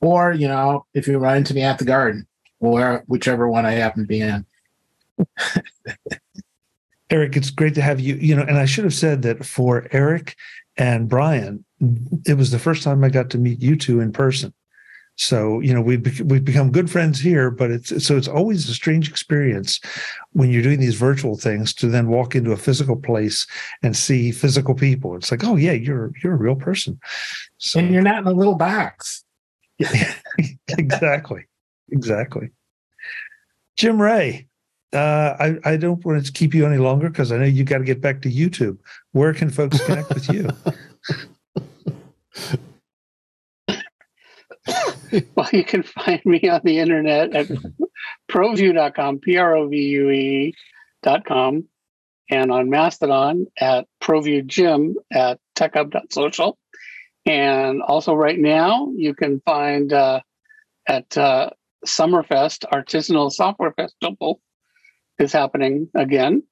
Or, 0.00 0.32
you 0.32 0.48
know, 0.48 0.86
if 0.94 1.06
you 1.06 1.18
run 1.18 1.36
into 1.38 1.52
me 1.52 1.60
at 1.60 1.78
the 1.78 1.84
garden, 1.84 2.26
or 2.60 3.04
whichever 3.06 3.46
one 3.48 3.66
I 3.66 3.72
happen 3.72 4.04
to 4.04 4.06
be 4.06 4.20
in. 4.20 4.46
Eric, 7.10 7.36
it's 7.36 7.50
great 7.50 7.74
to 7.74 7.82
have 7.82 8.00
you. 8.00 8.14
You 8.14 8.36
know, 8.36 8.42
and 8.42 8.56
I 8.56 8.64
should 8.64 8.84
have 8.84 8.94
said 8.94 9.20
that 9.22 9.44
for 9.44 9.86
Eric 9.90 10.36
and 10.76 11.08
Brian, 11.08 11.64
it 12.26 12.36
was 12.36 12.50
the 12.50 12.58
first 12.58 12.82
time 12.82 13.02
I 13.02 13.08
got 13.08 13.30
to 13.30 13.38
meet 13.38 13.60
you 13.60 13.76
two 13.76 14.00
in 14.00 14.12
person. 14.12 14.52
So 15.16 15.60
you 15.60 15.74
know 15.74 15.82
we've 15.82 16.20
we've 16.20 16.44
become 16.44 16.72
good 16.72 16.90
friends 16.90 17.20
here, 17.20 17.50
but 17.50 17.70
it's 17.70 18.04
so 18.04 18.16
it's 18.16 18.28
always 18.28 18.68
a 18.70 18.74
strange 18.74 19.08
experience 19.10 19.78
when 20.32 20.50
you're 20.50 20.62
doing 20.62 20.80
these 20.80 20.94
virtual 20.94 21.36
things 21.36 21.74
to 21.74 21.88
then 21.88 22.08
walk 22.08 22.34
into 22.34 22.52
a 22.52 22.56
physical 22.56 22.96
place 22.96 23.46
and 23.82 23.94
see 23.94 24.32
physical 24.32 24.74
people. 24.74 25.14
It's 25.16 25.30
like, 25.30 25.44
oh 25.44 25.56
yeah, 25.56 25.72
you're 25.72 26.12
you're 26.22 26.34
a 26.34 26.38
real 26.38 26.54
person, 26.54 26.98
so, 27.58 27.80
and 27.80 27.92
you're 27.92 28.02
not 28.02 28.18
in 28.22 28.28
a 28.28 28.32
little 28.32 28.56
box. 28.56 29.24
Yeah, 29.78 30.14
exactly, 30.68 31.46
exactly. 31.90 32.50
Jim 33.78 34.00
Rea, 34.00 34.46
uh, 34.92 35.36
I 35.38 35.56
I 35.64 35.76
don't 35.78 36.04
want 36.04 36.24
to 36.24 36.32
keep 36.32 36.52
you 36.52 36.66
any 36.66 36.76
longer 36.76 37.08
because 37.08 37.32
I 37.32 37.38
know 37.38 37.44
you 37.44 37.64
got 37.64 37.78
to 37.78 37.84
get 37.84 38.02
back 38.02 38.20
to 38.22 38.30
YouTube. 38.30 38.76
Where 39.12 39.32
can 39.32 39.48
folks 39.48 39.82
connect 39.86 40.10
with 40.10 40.28
you? 40.28 40.50
well, 45.34 45.48
you 45.52 45.64
can 45.64 45.82
find 45.82 46.24
me 46.24 46.48
on 46.48 46.60
the 46.64 46.78
internet 46.78 47.34
at 47.34 47.48
provue.com, 48.28 49.18
P 49.18 49.36
R 49.36 49.56
O 49.56 49.68
V 49.68 49.76
U 49.76 50.10
E.com, 50.10 51.64
and 52.30 52.52
on 52.52 52.70
Mastodon 52.70 53.46
at 53.58 53.86
provuejim 54.02 54.94
at 55.12 55.40
techhub.social. 55.56 56.58
And 57.26 57.82
also, 57.82 58.14
right 58.14 58.38
now, 58.38 58.92
you 58.96 59.14
can 59.14 59.42
find 59.44 59.92
uh, 59.92 60.20
at 60.88 61.16
uh, 61.18 61.50
Summerfest, 61.86 62.64
Artisanal 62.72 63.30
Software 63.30 63.72
Festival 63.72 64.40
is 65.18 65.32
happening 65.32 65.88
again. 65.94 66.42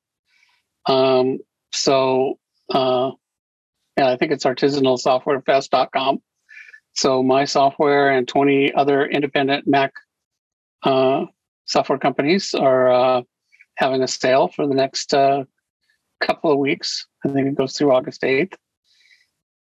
Um, 0.87 1.39
so, 1.73 2.39
uh, 2.71 3.13
I 4.07 4.17
think 4.17 4.33
it's 4.33 4.45
artisanalsoftwarefest.com. 4.45 6.23
So 6.95 7.23
my 7.23 7.45
software 7.45 8.11
and 8.11 8.27
20 8.27 8.75
other 8.75 9.07
independent 9.07 9.67
Mac 9.67 9.93
uh, 10.83 11.27
software 11.65 11.99
companies 11.99 12.55
are 12.55 12.91
uh, 12.91 13.23
having 13.77 14.03
a 14.03 14.09
sale 14.09 14.49
for 14.49 14.67
the 14.67 14.75
next 14.75 15.15
uh, 15.15 15.45
couple 16.21 16.51
of 16.53 16.59
weeks. 16.59 17.07
I 17.25 17.29
think 17.29 17.49
it 17.49 17.55
goes 17.55 17.77
through 17.77 17.93
August 17.93 18.23
8th. 18.23 18.55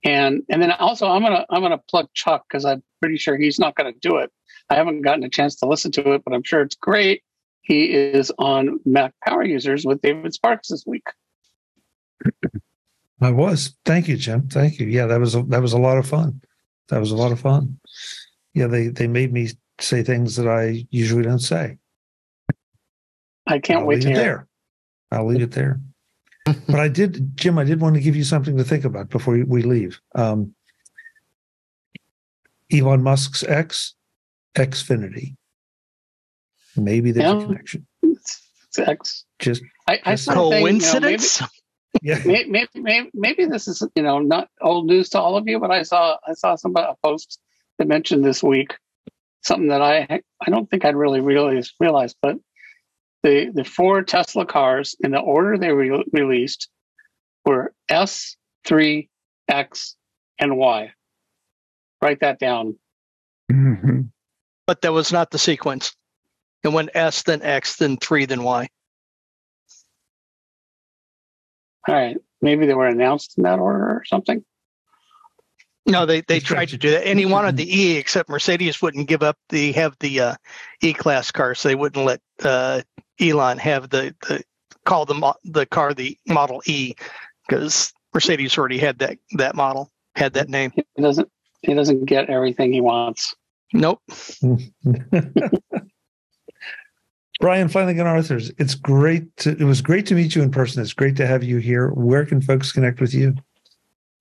And 0.03 0.43
and 0.49 0.61
then 0.61 0.71
also 0.71 1.07
I'm 1.07 1.21
gonna 1.21 1.45
I'm 1.49 1.61
gonna 1.61 1.81
plug 1.89 2.07
Chuck 2.13 2.45
because 2.49 2.63
I'm 2.63 2.81
pretty 3.01 3.17
sure 3.17 3.37
he's 3.37 3.59
not 3.59 3.75
gonna 3.75 3.91
do 4.01 4.17
it. 4.17 4.31
I 4.69 4.75
haven't 4.75 5.01
gotten 5.01 5.25
a 5.25 5.29
chance 5.29 5.57
to 5.57 5.65
listen 5.67 5.91
to 5.93 6.13
it, 6.13 6.23
but 6.23 6.33
I'm 6.33 6.43
sure 6.43 6.61
it's 6.61 6.75
great. 6.75 7.21
He 7.61 7.85
is 7.91 8.31
on 8.39 8.79
Mac 8.85 9.13
Power 9.25 9.43
Users 9.43 9.85
with 9.85 10.01
David 10.01 10.33
Sparks 10.33 10.69
this 10.69 10.85
week. 10.87 11.07
I 13.21 13.31
was. 13.31 13.75
Thank 13.85 14.07
you, 14.07 14.17
Jim. 14.17 14.47
Thank 14.47 14.79
you. 14.79 14.87
Yeah, 14.87 15.07
that 15.07 15.19
was 15.19 15.35
a, 15.35 15.43
that 15.43 15.61
was 15.61 15.73
a 15.73 15.77
lot 15.77 15.97
of 15.97 16.07
fun 16.07 16.41
that 16.89 16.99
was 16.99 17.11
a 17.11 17.15
lot 17.15 17.31
of 17.31 17.39
fun. 17.39 17.79
Yeah, 18.53 18.67
they 18.67 18.87
they 18.89 19.07
made 19.07 19.31
me 19.31 19.49
say 19.79 20.03
things 20.03 20.35
that 20.35 20.47
I 20.47 20.85
usually 20.89 21.23
don't 21.23 21.39
say. 21.39 21.77
I 23.47 23.59
can't 23.59 23.81
I'll 23.81 23.85
wait 23.85 24.01
to 24.01 24.09
hear. 24.09 24.17
There. 24.17 24.47
I'll 25.11 25.25
leave 25.25 25.41
it 25.41 25.51
there. 25.51 25.79
but 26.45 26.79
I 26.79 26.87
did, 26.87 27.35
Jim. 27.35 27.57
I 27.57 27.63
did 27.63 27.79
want 27.79 27.95
to 27.95 28.01
give 28.01 28.15
you 28.15 28.23
something 28.23 28.57
to 28.57 28.63
think 28.63 28.83
about 28.83 29.09
before 29.09 29.43
we 29.45 29.63
leave. 29.63 29.99
Um, 30.15 30.53
Elon 32.71 33.01
Musk's 33.01 33.43
X, 33.43 33.95
Xfinity. 34.55 35.35
Maybe 36.75 37.11
there's 37.11 37.31
yeah, 37.31 37.41
a 37.41 37.45
connection. 37.45 37.87
It's, 38.03 38.47
it's 38.67 38.79
X. 38.79 39.25
Just, 39.39 39.63
I, 39.87 39.99
I 40.05 40.11
just 40.13 40.29
coincidence. 40.29 41.39
Thing, 41.39 41.47
you 41.47 41.47
know, 41.47 41.58
yeah. 42.01 42.19
Maybe, 42.25 42.67
maybe, 42.75 43.09
maybe 43.13 43.45
this 43.45 43.67
is 43.67 43.83
you 43.95 44.03
know 44.03 44.19
not 44.19 44.49
old 44.61 44.85
news 44.85 45.09
to 45.09 45.19
all 45.19 45.37
of 45.37 45.47
you 45.47 45.59
but 45.59 45.71
i 45.71 45.83
saw 45.83 46.17
i 46.27 46.33
saw 46.33 46.55
somebody 46.55 46.87
a 46.87 46.95
post 47.07 47.39
that 47.77 47.87
mentioned 47.87 48.23
this 48.23 48.43
week 48.43 48.75
something 49.41 49.69
that 49.69 49.81
i 49.81 50.21
i 50.45 50.49
don't 50.49 50.69
think 50.69 50.85
i'd 50.85 50.95
really 50.95 51.19
realized 51.19 51.73
realized 51.79 52.15
but 52.21 52.37
the 53.23 53.51
the 53.53 53.63
four 53.63 54.03
tesla 54.03 54.45
cars 54.45 54.95
in 54.99 55.11
the 55.11 55.19
order 55.19 55.57
they 55.57 55.71
were 55.71 56.03
released 56.13 56.69
were 57.45 57.73
s 57.89 58.37
3 58.65 59.09
x 59.47 59.95
and 60.39 60.57
y. 60.57 60.93
Write 62.01 62.19
that 62.21 62.39
down. 62.39 62.77
Mm-hmm. 63.51 64.01
but 64.67 64.81
that 64.81 64.93
was 64.93 65.11
not 65.11 65.31
the 65.31 65.39
sequence. 65.39 65.95
It 66.63 66.67
went 66.67 66.91
s 66.93 67.23
then 67.23 67.41
x 67.41 67.77
then 67.77 67.97
3 67.97 68.25
then 68.25 68.43
y 68.43 68.69
All 71.89 71.95
right. 71.95 72.17
Maybe 72.39 72.67
they 72.67 72.75
were 72.75 72.85
announced 72.85 73.35
in 73.37 73.43
that 73.43 73.57
order 73.57 73.83
or 73.83 74.03
something. 74.05 74.45
No, 75.87 76.05
they 76.05 76.21
they 76.21 76.39
tried 76.39 76.69
to 76.69 76.77
do 76.77 76.91
that, 76.91 77.07
and 77.07 77.17
he 77.17 77.25
wanted 77.25 77.57
the 77.57 77.65
E, 77.65 77.97
except 77.97 78.29
Mercedes 78.29 78.79
wouldn't 78.79 79.07
give 79.07 79.23
up 79.23 79.37
the 79.49 79.71
have 79.71 79.95
the 79.99 80.19
uh, 80.19 80.35
E 80.81 80.93
class 80.93 81.31
car, 81.31 81.55
so 81.55 81.67
they 81.67 81.73
wouldn't 81.73 82.05
let 82.05 82.21
uh, 82.43 82.81
Elon 83.19 83.57
have 83.57 83.89
the 83.89 84.15
the 84.27 84.43
call 84.85 85.05
the 85.05 85.35
the 85.45 85.65
car 85.65 85.95
the 85.95 86.15
Model 86.27 86.61
E 86.67 86.93
because 87.47 87.91
Mercedes 88.13 88.55
already 88.55 88.77
had 88.77 88.99
that 88.99 89.17
that 89.37 89.55
model 89.55 89.89
had 90.15 90.33
that 90.33 90.47
name. 90.47 90.71
He 90.75 91.01
doesn't 91.01 91.27
he 91.61 91.73
doesn't 91.73 92.05
get 92.05 92.29
everything 92.29 92.71
he 92.71 92.81
wants. 92.81 93.33
Nope. 93.73 93.99
Brian 97.39 97.69
Flanigan 97.69 98.05
Arthurs, 98.05 98.51
it's 98.57 98.75
great. 98.75 99.35
To, 99.37 99.51
it 99.51 99.63
was 99.63 99.81
great 99.81 100.05
to 100.07 100.15
meet 100.15 100.35
you 100.35 100.41
in 100.41 100.51
person. 100.51 100.81
It's 100.81 100.91
great 100.93 101.15
to 101.17 101.25
have 101.25 101.43
you 101.43 101.57
here. 101.57 101.89
Where 101.89 102.25
can 102.25 102.41
folks 102.41 102.73
connect 102.73 102.99
with 102.99 103.13
you? 103.13 103.35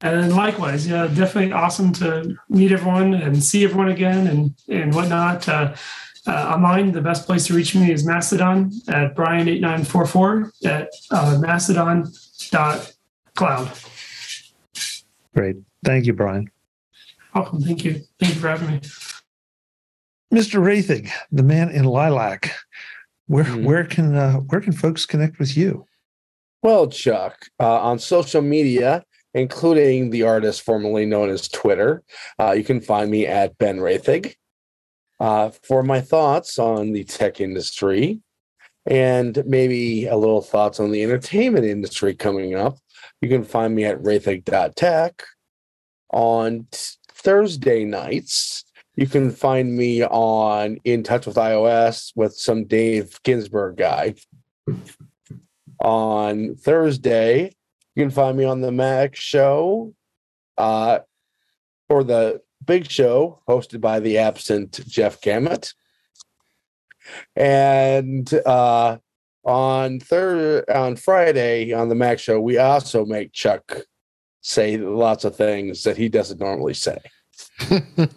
And 0.00 0.32
likewise, 0.32 0.86
yeah, 0.86 1.08
definitely 1.08 1.52
awesome 1.52 1.92
to 1.94 2.36
meet 2.48 2.70
everyone 2.70 3.14
and 3.14 3.42
see 3.42 3.64
everyone 3.64 3.88
again 3.88 4.28
and 4.28 4.54
and 4.68 4.94
whatnot. 4.94 5.48
Uh, 5.48 5.74
uh, 6.28 6.54
online, 6.54 6.92
the 6.92 7.00
best 7.00 7.26
place 7.26 7.46
to 7.46 7.54
reach 7.54 7.74
me 7.74 7.90
is 7.90 8.06
Mastodon 8.06 8.70
at 8.88 9.16
Brian8944 9.16 10.66
at 10.66 10.90
uh, 11.10 11.38
mastodon.cloud. 11.40 13.72
Great. 15.34 15.56
Thank 15.84 16.06
you, 16.06 16.12
Brian. 16.12 16.48
Welcome. 17.34 17.62
Thank 17.62 17.84
you. 17.84 18.02
Thank 18.20 18.34
you 18.34 18.40
for 18.40 18.48
having 18.48 18.68
me. 18.68 18.80
Mr. 20.32 20.60
Roethig, 20.60 21.10
the 21.32 21.42
man 21.42 21.70
in 21.70 21.84
lilac. 21.84 22.54
Where 23.28 23.44
mm. 23.44 23.64
where 23.64 23.84
can 23.84 24.14
uh, 24.14 24.38
where 24.38 24.60
can 24.60 24.72
folks 24.72 25.06
connect 25.06 25.38
with 25.38 25.56
you? 25.56 25.86
Well, 26.62 26.88
Chuck, 26.88 27.46
uh, 27.60 27.80
on 27.80 28.00
social 28.00 28.42
media, 28.42 29.04
including 29.32 30.10
the 30.10 30.24
artist 30.24 30.62
formerly 30.62 31.06
known 31.06 31.28
as 31.30 31.48
Twitter, 31.48 32.02
uh, 32.40 32.52
you 32.52 32.64
can 32.64 32.80
find 32.80 33.10
me 33.10 33.26
at 33.26 33.56
Ben 33.58 33.78
Roethig. 33.78 34.34
Uh, 35.20 35.50
for 35.50 35.82
my 35.82 36.00
thoughts 36.00 36.58
on 36.60 36.92
the 36.92 37.02
tech 37.02 37.40
industry 37.40 38.20
and 38.86 39.42
maybe 39.46 40.06
a 40.06 40.16
little 40.16 40.40
thoughts 40.40 40.78
on 40.78 40.92
the 40.92 41.02
entertainment 41.02 41.64
industry 41.64 42.14
coming 42.14 42.54
up, 42.54 42.78
you 43.20 43.28
can 43.28 43.42
find 43.42 43.74
me 43.74 43.84
at 43.84 44.00
roethig.tech 44.00 45.24
on 46.10 46.66
t- 46.70 46.78
Thursday 47.12 47.84
nights 47.84 48.64
you 48.98 49.06
can 49.06 49.30
find 49.30 49.76
me 49.76 50.02
on 50.02 50.76
In 50.82 51.04
Touch 51.04 51.24
with 51.24 51.36
iOS 51.36 52.10
with 52.16 52.34
some 52.34 52.64
Dave 52.64 53.22
Ginsburg 53.22 53.76
guy. 53.76 54.16
On 55.80 56.56
Thursday, 56.56 57.54
you 57.94 58.02
can 58.02 58.10
find 58.10 58.36
me 58.36 58.42
on 58.42 58.60
the 58.60 58.72
Mac 58.72 59.14
Show, 59.14 59.94
uh, 60.56 60.98
or 61.88 62.02
the 62.02 62.40
Big 62.66 62.90
Show, 62.90 63.40
hosted 63.48 63.80
by 63.80 64.00
the 64.00 64.18
absent 64.18 64.80
Jeff 64.88 65.20
Gamet. 65.20 65.72
And 67.36 68.28
uh, 68.44 68.98
on 69.44 70.00
third 70.00 70.68
on 70.68 70.96
Friday 70.96 71.72
on 71.72 71.88
the 71.88 71.94
Mac 71.94 72.18
Show, 72.18 72.40
we 72.40 72.58
also 72.58 73.04
make 73.04 73.32
Chuck 73.32 73.82
say 74.40 74.76
lots 74.76 75.24
of 75.24 75.36
things 75.36 75.84
that 75.84 75.96
he 75.96 76.08
doesn't 76.08 76.40
normally 76.40 76.74
say. 76.74 76.98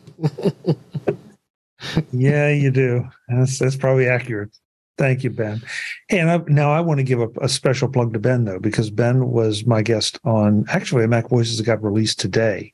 yeah, 2.12 2.50
you 2.50 2.72
do. 2.72 3.08
That's 3.28 3.60
that's 3.60 3.76
probably 3.76 4.08
accurate. 4.08 4.56
Thank 4.98 5.24
you, 5.24 5.32
Ben. 5.32 5.64
And 6.12 6.30
I, 6.30 6.38
now 6.48 6.72
I 6.72 6.80
want 6.80 7.00
to 7.00 7.04
give 7.04 7.22
a, 7.22 7.30
a, 7.42 7.50
special 7.50 7.88
plug 7.88 8.14
to 8.14 8.20
Ben 8.20 8.46
though, 8.46 8.60
because 8.60 8.92
Ben 8.92 9.30
was 9.30 9.66
my 9.66 9.82
guest 9.82 10.20
on 10.26 10.66
actually 10.70 11.04
a 11.04 11.08
Mac 11.08 11.30
Voices 11.30 11.58
that 11.58 11.64
got 11.64 11.84
released 11.84 12.20
today, 12.20 12.72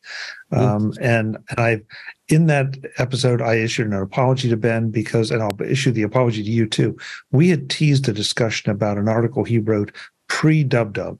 um, 0.51 0.91
mm-hmm. 0.91 1.03
and 1.03 1.37
and 1.49 1.59
I 1.59 1.81
in 2.27 2.47
that 2.47 2.75
episode 2.97 3.41
I 3.41 3.55
issued 3.55 3.87
an 3.87 3.93
apology 3.93 4.49
to 4.49 4.57
Ben 4.57 4.89
because, 4.89 5.31
and 5.31 5.41
I'll 5.41 5.57
issue 5.61 5.91
the 5.91 6.03
apology 6.03 6.43
to 6.43 6.49
you 6.49 6.67
too. 6.67 6.97
We 7.31 7.49
had 7.49 7.69
teased 7.69 8.09
a 8.09 8.13
discussion 8.13 8.71
about 8.71 8.97
an 8.97 9.07
article 9.07 9.43
he 9.45 9.59
wrote 9.59 9.95
pre 10.27 10.63
Dub 10.65 10.93
Dub 10.93 11.19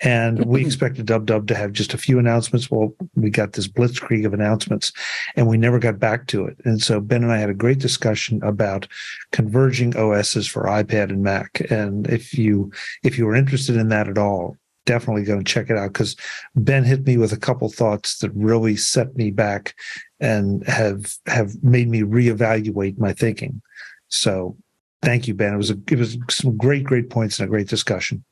and 0.00 0.44
we 0.44 0.60
mm-hmm. 0.60 0.66
expected 0.66 1.06
Dub 1.06 1.26
Dub 1.26 1.48
to 1.48 1.54
have 1.54 1.72
just 1.72 1.92
a 1.92 1.98
few 1.98 2.18
announcements. 2.18 2.70
Well, 2.70 2.94
we 3.16 3.30
got 3.30 3.54
this 3.54 3.66
blitzkrieg 3.66 4.24
of 4.24 4.32
announcements, 4.32 4.92
and 5.34 5.48
we 5.48 5.58
never 5.58 5.78
got 5.78 5.98
back 5.98 6.28
to 6.28 6.46
it. 6.46 6.56
And 6.64 6.80
so 6.80 7.00
Ben 7.00 7.24
and 7.24 7.32
I 7.32 7.38
had 7.38 7.50
a 7.50 7.54
great 7.54 7.78
discussion 7.78 8.40
about 8.42 8.86
converging 9.32 9.96
OSs 9.96 10.46
for 10.46 10.64
iPad 10.64 11.10
and 11.10 11.22
Mac. 11.22 11.60
And 11.70 12.08
if 12.08 12.38
you 12.38 12.70
if 13.02 13.18
you 13.18 13.26
were 13.26 13.34
interested 13.34 13.76
in 13.76 13.88
that 13.88 14.08
at 14.08 14.18
all, 14.18 14.56
definitely 14.86 15.24
go 15.24 15.36
and 15.36 15.46
check 15.46 15.68
it 15.68 15.76
out 15.76 15.92
because 15.92 16.16
Ben 16.54 16.84
hit 16.84 17.04
me 17.04 17.16
with 17.16 17.32
a 17.32 17.36
couple 17.36 17.68
thoughts 17.68 18.18
that 18.18 18.30
really 18.34 18.76
set 18.76 19.16
me 19.16 19.30
back 19.30 19.74
and 20.20 20.66
have 20.68 21.14
have 21.26 21.62
made 21.62 21.88
me 21.88 22.02
reevaluate 22.02 22.98
my 22.98 23.12
thinking. 23.12 23.60
So 24.08 24.56
thank 25.02 25.26
you, 25.26 25.34
Ben. 25.34 25.54
It 25.54 25.58
was 25.58 25.70
a, 25.70 25.78
it 25.90 25.98
was 25.98 26.16
some 26.30 26.56
great 26.56 26.84
great 26.84 27.10
points 27.10 27.38
and 27.38 27.46
a 27.46 27.50
great 27.50 27.68
discussion. 27.68 28.24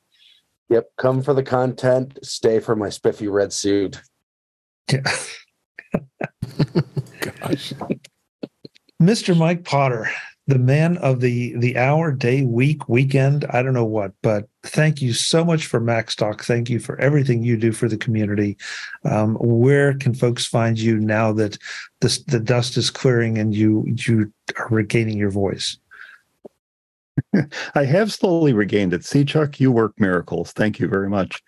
Yep, 0.69 0.91
come 0.97 1.21
for 1.21 1.33
the 1.33 1.43
content, 1.43 2.19
stay 2.23 2.59
for 2.59 2.75
my 2.75 2.89
spiffy 2.89 3.27
red 3.27 3.53
suit. 3.53 4.01
Yeah. 4.91 5.01
Gosh. 7.21 7.73
Mr. 9.01 9.37
Mike 9.37 9.63
Potter, 9.63 10.09
the 10.47 10.57
man 10.57 10.97
of 10.97 11.19
the 11.19 11.55
the 11.57 11.77
hour, 11.77 12.11
day, 12.11 12.43
week, 12.43 12.87
weekend, 12.89 13.45
I 13.49 13.61
don't 13.61 13.73
know 13.73 13.85
what, 13.85 14.13
but 14.23 14.47
thank 14.63 15.01
you 15.01 15.13
so 15.13 15.45
much 15.45 15.65
for 15.67 15.79
MacStock. 15.79 16.41
Thank 16.41 16.69
you 16.69 16.79
for 16.79 16.99
everything 16.99 17.43
you 17.43 17.57
do 17.57 17.71
for 17.71 17.87
the 17.87 17.97
community. 17.97 18.57
Um, 19.03 19.35
where 19.39 19.93
can 19.93 20.13
folks 20.13 20.45
find 20.45 20.79
you 20.79 20.99
now 20.99 21.33
that 21.33 21.57
the 22.01 22.23
the 22.27 22.39
dust 22.39 22.77
is 22.77 22.89
clearing 22.89 23.37
and 23.37 23.53
you 23.53 23.85
you 23.87 24.31
are 24.57 24.67
regaining 24.69 25.17
your 25.17 25.31
voice? 25.31 25.77
I 27.75 27.83
have 27.83 28.13
slowly 28.13 28.53
regained 28.53 28.93
it. 28.93 29.05
See, 29.05 29.25
Chuck, 29.25 29.59
you 29.59 29.71
work 29.71 29.93
miracles. 29.99 30.51
Thank 30.51 30.79
you 30.79 30.87
very 30.87 31.09
much. 31.09 31.41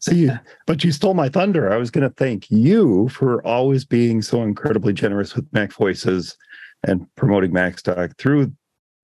See, 0.00 0.28
but 0.66 0.82
you 0.82 0.90
stole 0.90 1.14
my 1.14 1.28
thunder. 1.28 1.72
I 1.72 1.76
was 1.76 1.90
going 1.90 2.08
to 2.08 2.14
thank 2.16 2.50
you 2.50 3.08
for 3.08 3.44
always 3.46 3.84
being 3.84 4.20
so 4.20 4.42
incredibly 4.42 4.92
generous 4.92 5.36
with 5.36 5.46
Mac 5.52 5.72
Voices 5.72 6.36
and 6.82 7.06
promoting 7.14 7.52
MacStock 7.52 8.18
through 8.18 8.52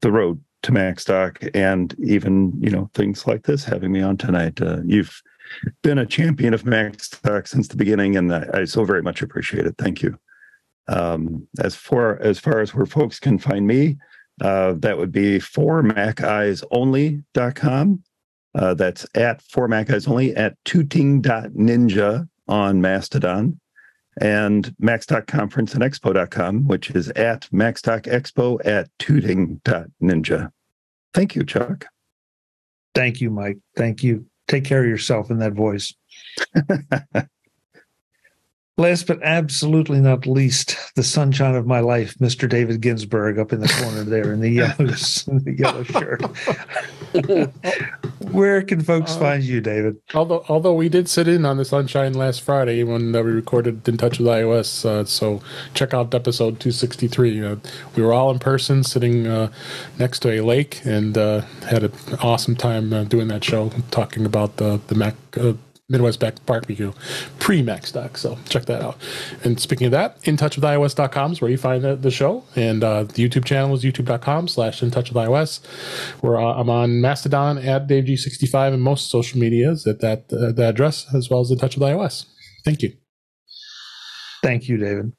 the 0.00 0.10
road 0.10 0.42
to 0.62 0.72
MacStock, 0.72 1.48
and 1.54 1.94
even 2.00 2.52
you 2.60 2.70
know 2.70 2.90
things 2.94 3.28
like 3.28 3.44
this, 3.44 3.64
having 3.64 3.92
me 3.92 4.02
on 4.02 4.16
tonight. 4.16 4.60
Uh, 4.60 4.78
you've 4.84 5.22
been 5.82 5.98
a 5.98 6.06
champion 6.06 6.52
of 6.52 6.64
MacStock 6.64 7.46
since 7.46 7.68
the 7.68 7.76
beginning, 7.76 8.16
and 8.16 8.34
I, 8.34 8.46
I 8.52 8.64
so 8.64 8.84
very 8.84 9.02
much 9.02 9.22
appreciate 9.22 9.66
it. 9.66 9.76
Thank 9.78 10.02
you. 10.02 10.18
Um, 10.88 11.46
as 11.60 11.76
far 11.76 12.18
as 12.20 12.40
far 12.40 12.60
as 12.60 12.74
where 12.74 12.86
folks 12.86 13.20
can 13.20 13.38
find 13.38 13.68
me, 13.68 13.98
uh, 14.40 14.74
that 14.78 14.98
would 14.98 15.12
be 15.12 15.38
for 15.38 15.82
maceyesonly.com. 15.82 18.02
Uh, 18.54 18.72
that's 18.74 19.06
at 19.14 19.42
for 19.42 19.68
Mac 19.68 19.90
Eyes 19.90 20.08
Only 20.08 20.34
at 20.34 20.56
tooting.ninja 20.64 22.26
on 22.48 22.80
Mastodon 22.80 23.60
and 24.20 24.74
MacStock 24.82 25.26
and 25.74 25.90
Expo.com, 25.92 26.66
which 26.66 26.90
is 26.90 27.10
at 27.10 27.48
MacStock 27.52 28.02
Expo 28.02 28.58
at 28.66 28.90
tooting.ninja. 28.98 30.50
Thank 31.14 31.36
you, 31.36 31.44
Chuck. 31.44 31.86
Thank 32.94 33.20
you, 33.20 33.30
Mike. 33.30 33.58
Thank 33.76 34.02
you. 34.02 34.26
Take 34.48 34.64
care 34.64 34.82
of 34.82 34.88
yourself 34.88 35.30
in 35.30 35.38
that 35.38 35.52
voice. 35.52 35.94
Last 38.78 39.08
but 39.08 39.20
absolutely 39.24 39.98
not 39.98 40.24
least, 40.24 40.76
the 40.94 41.02
sunshine 41.02 41.56
of 41.56 41.66
my 41.66 41.80
life, 41.80 42.14
Mr. 42.18 42.48
David 42.48 42.80
Ginsburg, 42.80 43.36
up 43.36 43.52
in 43.52 43.58
the 43.58 43.66
corner 43.66 44.04
there 44.04 44.32
in 44.32 44.38
the 44.40 44.48
yellow, 44.50 44.76
in 44.78 45.42
the 45.42 45.56
yellow 45.58 45.82
shirt. 45.82 46.22
Where 48.32 48.62
can 48.62 48.80
folks 48.82 49.16
uh, 49.16 49.18
find 49.18 49.42
you, 49.42 49.60
David? 49.60 49.96
Although, 50.14 50.44
although 50.48 50.74
we 50.74 50.88
did 50.88 51.08
sit 51.08 51.26
in 51.26 51.44
on 51.44 51.56
the 51.56 51.64
sunshine 51.64 52.14
last 52.14 52.42
Friday 52.42 52.84
when 52.84 53.16
uh, 53.16 53.22
we 53.22 53.32
recorded 53.32 53.88
"In 53.88 53.96
Touch 53.96 54.20
with 54.20 54.28
iOS," 54.28 54.84
uh, 54.84 55.04
so 55.04 55.42
check 55.74 55.92
out 55.92 56.14
episode 56.14 56.60
263. 56.60 57.44
Uh, 57.44 57.56
we 57.96 58.02
were 58.04 58.12
all 58.12 58.30
in 58.30 58.38
person, 58.38 58.84
sitting 58.84 59.26
uh, 59.26 59.50
next 59.98 60.20
to 60.20 60.30
a 60.30 60.40
lake, 60.40 60.82
and 60.84 61.18
uh, 61.18 61.40
had 61.68 61.82
an 61.82 61.92
awesome 62.22 62.54
time 62.54 63.08
doing 63.08 63.26
that 63.26 63.42
show, 63.42 63.72
talking 63.90 64.24
about 64.24 64.58
the 64.58 64.80
the 64.86 64.94
Mac 64.94 65.16
Midwest 65.90 66.20
Back 66.20 66.44
Barbecue 66.44 66.92
pre 67.38 67.62
MacStock. 67.62 68.18
So 68.18 68.38
check 68.48 68.66
that 68.66 68.82
out. 68.82 68.98
And 69.42 69.58
speaking 69.58 69.86
of 69.86 69.92
that, 69.92 70.18
in 70.24 70.36
touch 70.36 70.56
with 70.56 70.64
iOS.com 70.64 71.32
is 71.32 71.40
where 71.40 71.50
you 71.50 71.56
find 71.56 71.82
the, 71.82 71.96
the 71.96 72.10
show. 72.10 72.44
And 72.56 72.84
uh, 72.84 73.04
the 73.04 73.26
YouTube 73.26 73.46
channel 73.46 73.74
is 73.74 73.82
youtube.com 73.84 74.48
slash 74.48 74.82
in 74.82 74.90
touch 74.90 75.10
with 75.10 75.16
iOS. 75.16 75.64
Where 76.20 76.38
uh, 76.38 76.54
I'm 76.54 76.68
on 76.68 77.00
Mastodon 77.00 77.56
at 77.58 77.86
DaveG65 77.88 78.74
and 78.74 78.82
most 78.82 79.10
social 79.10 79.40
medias 79.40 79.86
at 79.86 80.00
that, 80.00 80.30
uh, 80.30 80.52
that 80.52 80.70
address, 80.70 81.06
as 81.14 81.30
well 81.30 81.40
as 81.40 81.50
in 81.50 81.58
touch 81.58 81.76
with 81.76 81.88
iOS. 81.88 82.26
Thank 82.64 82.82
you. 82.82 82.92
Thank 84.42 84.68
you, 84.68 84.76
David. 84.76 85.12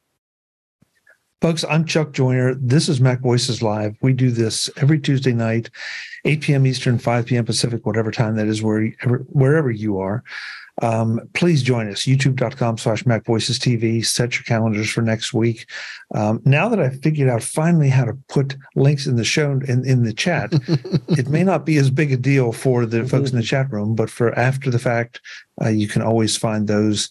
Folks, 1.41 1.63
I'm 1.69 1.85
Chuck 1.85 2.11
Joiner. 2.11 2.53
This 2.55 2.89
is 2.89 2.99
Mac 2.99 3.21
Voices 3.21 3.63
Live. 3.63 3.95
We 4.01 4.11
do 4.11 4.29
this 4.29 4.69
every 4.75 4.99
Tuesday 4.99 5.31
night, 5.31 5.69
8 6.25 6.41
p.m. 6.41 6.67
Eastern, 6.67 6.99
5 6.99 7.25
p.m. 7.25 7.45
Pacific, 7.45 7.85
whatever 7.85 8.11
time 8.11 8.35
that 8.35 8.47
is, 8.47 8.61
wherever 8.61 9.71
you 9.71 9.99
are. 9.99 10.21
Um, 10.81 11.19
please 11.33 11.61
join 11.61 11.89
us, 11.89 12.03
youtube.com 12.03 12.77
slash 12.77 13.05
Mac 13.05 13.25
Voices 13.25 13.59
TV. 13.59 14.05
Set 14.05 14.35
your 14.35 14.43
calendars 14.43 14.89
for 14.89 15.01
next 15.01 15.33
week. 15.33 15.69
Um, 16.15 16.41
now 16.45 16.69
that 16.69 16.79
I've 16.79 17.01
figured 17.01 17.29
out 17.29 17.43
finally 17.43 17.89
how 17.89 18.05
to 18.05 18.17
put 18.29 18.55
links 18.75 19.05
in 19.05 19.15
the 19.15 19.23
show 19.23 19.51
in, 19.67 19.85
in 19.85 20.03
the 20.03 20.13
chat, 20.13 20.49
it 21.09 21.27
may 21.27 21.43
not 21.43 21.65
be 21.65 21.77
as 21.77 21.89
big 21.89 22.11
a 22.11 22.17
deal 22.17 22.51
for 22.51 22.85
the 22.85 23.05
folks 23.05 23.31
in 23.31 23.37
the 23.37 23.43
chat 23.43 23.71
room, 23.71 23.95
but 23.95 24.09
for 24.09 24.37
after 24.37 24.69
the 24.69 24.79
fact, 24.79 25.21
uh, 25.61 25.69
you 25.69 25.87
can 25.87 26.01
always 26.01 26.37
find 26.37 26.67
those 26.67 27.09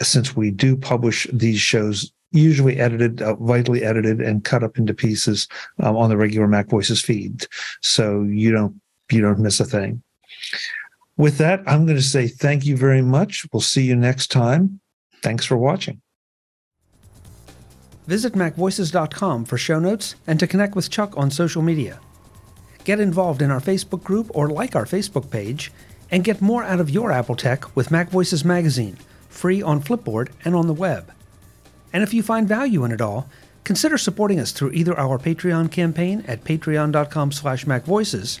since 0.00 0.36
we 0.36 0.50
do 0.50 0.76
publish 0.76 1.26
these 1.32 1.60
shows 1.60 2.12
usually 2.30 2.78
edited, 2.78 3.22
uh, 3.22 3.34
vitally 3.36 3.82
edited, 3.82 4.20
and 4.20 4.44
cut 4.44 4.62
up 4.62 4.78
into 4.78 4.94
pieces 4.94 5.48
um, 5.80 5.96
on 5.96 6.10
the 6.10 6.16
regular 6.16 6.46
Mac 6.46 6.68
Voices 6.68 7.00
feed, 7.00 7.46
so 7.80 8.22
you 8.22 8.52
don't 8.52 8.80
you 9.10 9.22
don't 9.22 9.38
miss 9.38 9.60
a 9.60 9.64
thing. 9.64 10.02
With 11.18 11.38
that, 11.38 11.64
I'm 11.66 11.84
going 11.84 11.98
to 11.98 12.02
say 12.02 12.28
thank 12.28 12.64
you 12.64 12.76
very 12.76 13.02
much. 13.02 13.44
We'll 13.52 13.60
see 13.60 13.82
you 13.82 13.96
next 13.96 14.28
time. 14.28 14.80
Thanks 15.20 15.44
for 15.44 15.56
watching. 15.56 16.00
Visit 18.06 18.34
MacVoices.com 18.34 19.44
for 19.44 19.58
show 19.58 19.80
notes 19.80 20.14
and 20.28 20.38
to 20.38 20.46
connect 20.46 20.76
with 20.76 20.90
Chuck 20.90 21.12
on 21.16 21.32
social 21.32 21.60
media. 21.60 21.98
Get 22.84 23.00
involved 23.00 23.42
in 23.42 23.50
our 23.50 23.60
Facebook 23.60 24.04
group 24.04 24.30
or 24.32 24.48
like 24.48 24.76
our 24.76 24.86
Facebook 24.86 25.28
page, 25.28 25.72
and 26.10 26.24
get 26.24 26.40
more 26.40 26.64
out 26.64 26.80
of 26.80 26.88
your 26.88 27.12
Apple 27.12 27.36
tech 27.36 27.76
with 27.76 27.90
MacVoices 27.90 28.44
Magazine, 28.44 28.96
free 29.28 29.60
on 29.60 29.82
Flipboard 29.82 30.30
and 30.44 30.54
on 30.54 30.68
the 30.68 30.72
web. 30.72 31.12
And 31.92 32.02
if 32.02 32.14
you 32.14 32.22
find 32.22 32.48
value 32.48 32.84
in 32.84 32.92
it 32.92 33.02
all, 33.02 33.28
consider 33.64 33.98
supporting 33.98 34.40
us 34.40 34.52
through 34.52 34.70
either 34.70 34.98
our 34.98 35.18
Patreon 35.18 35.70
campaign 35.70 36.24
at 36.26 36.44
patreon.com 36.44 37.32
slash 37.32 37.66
macvoices 37.66 38.40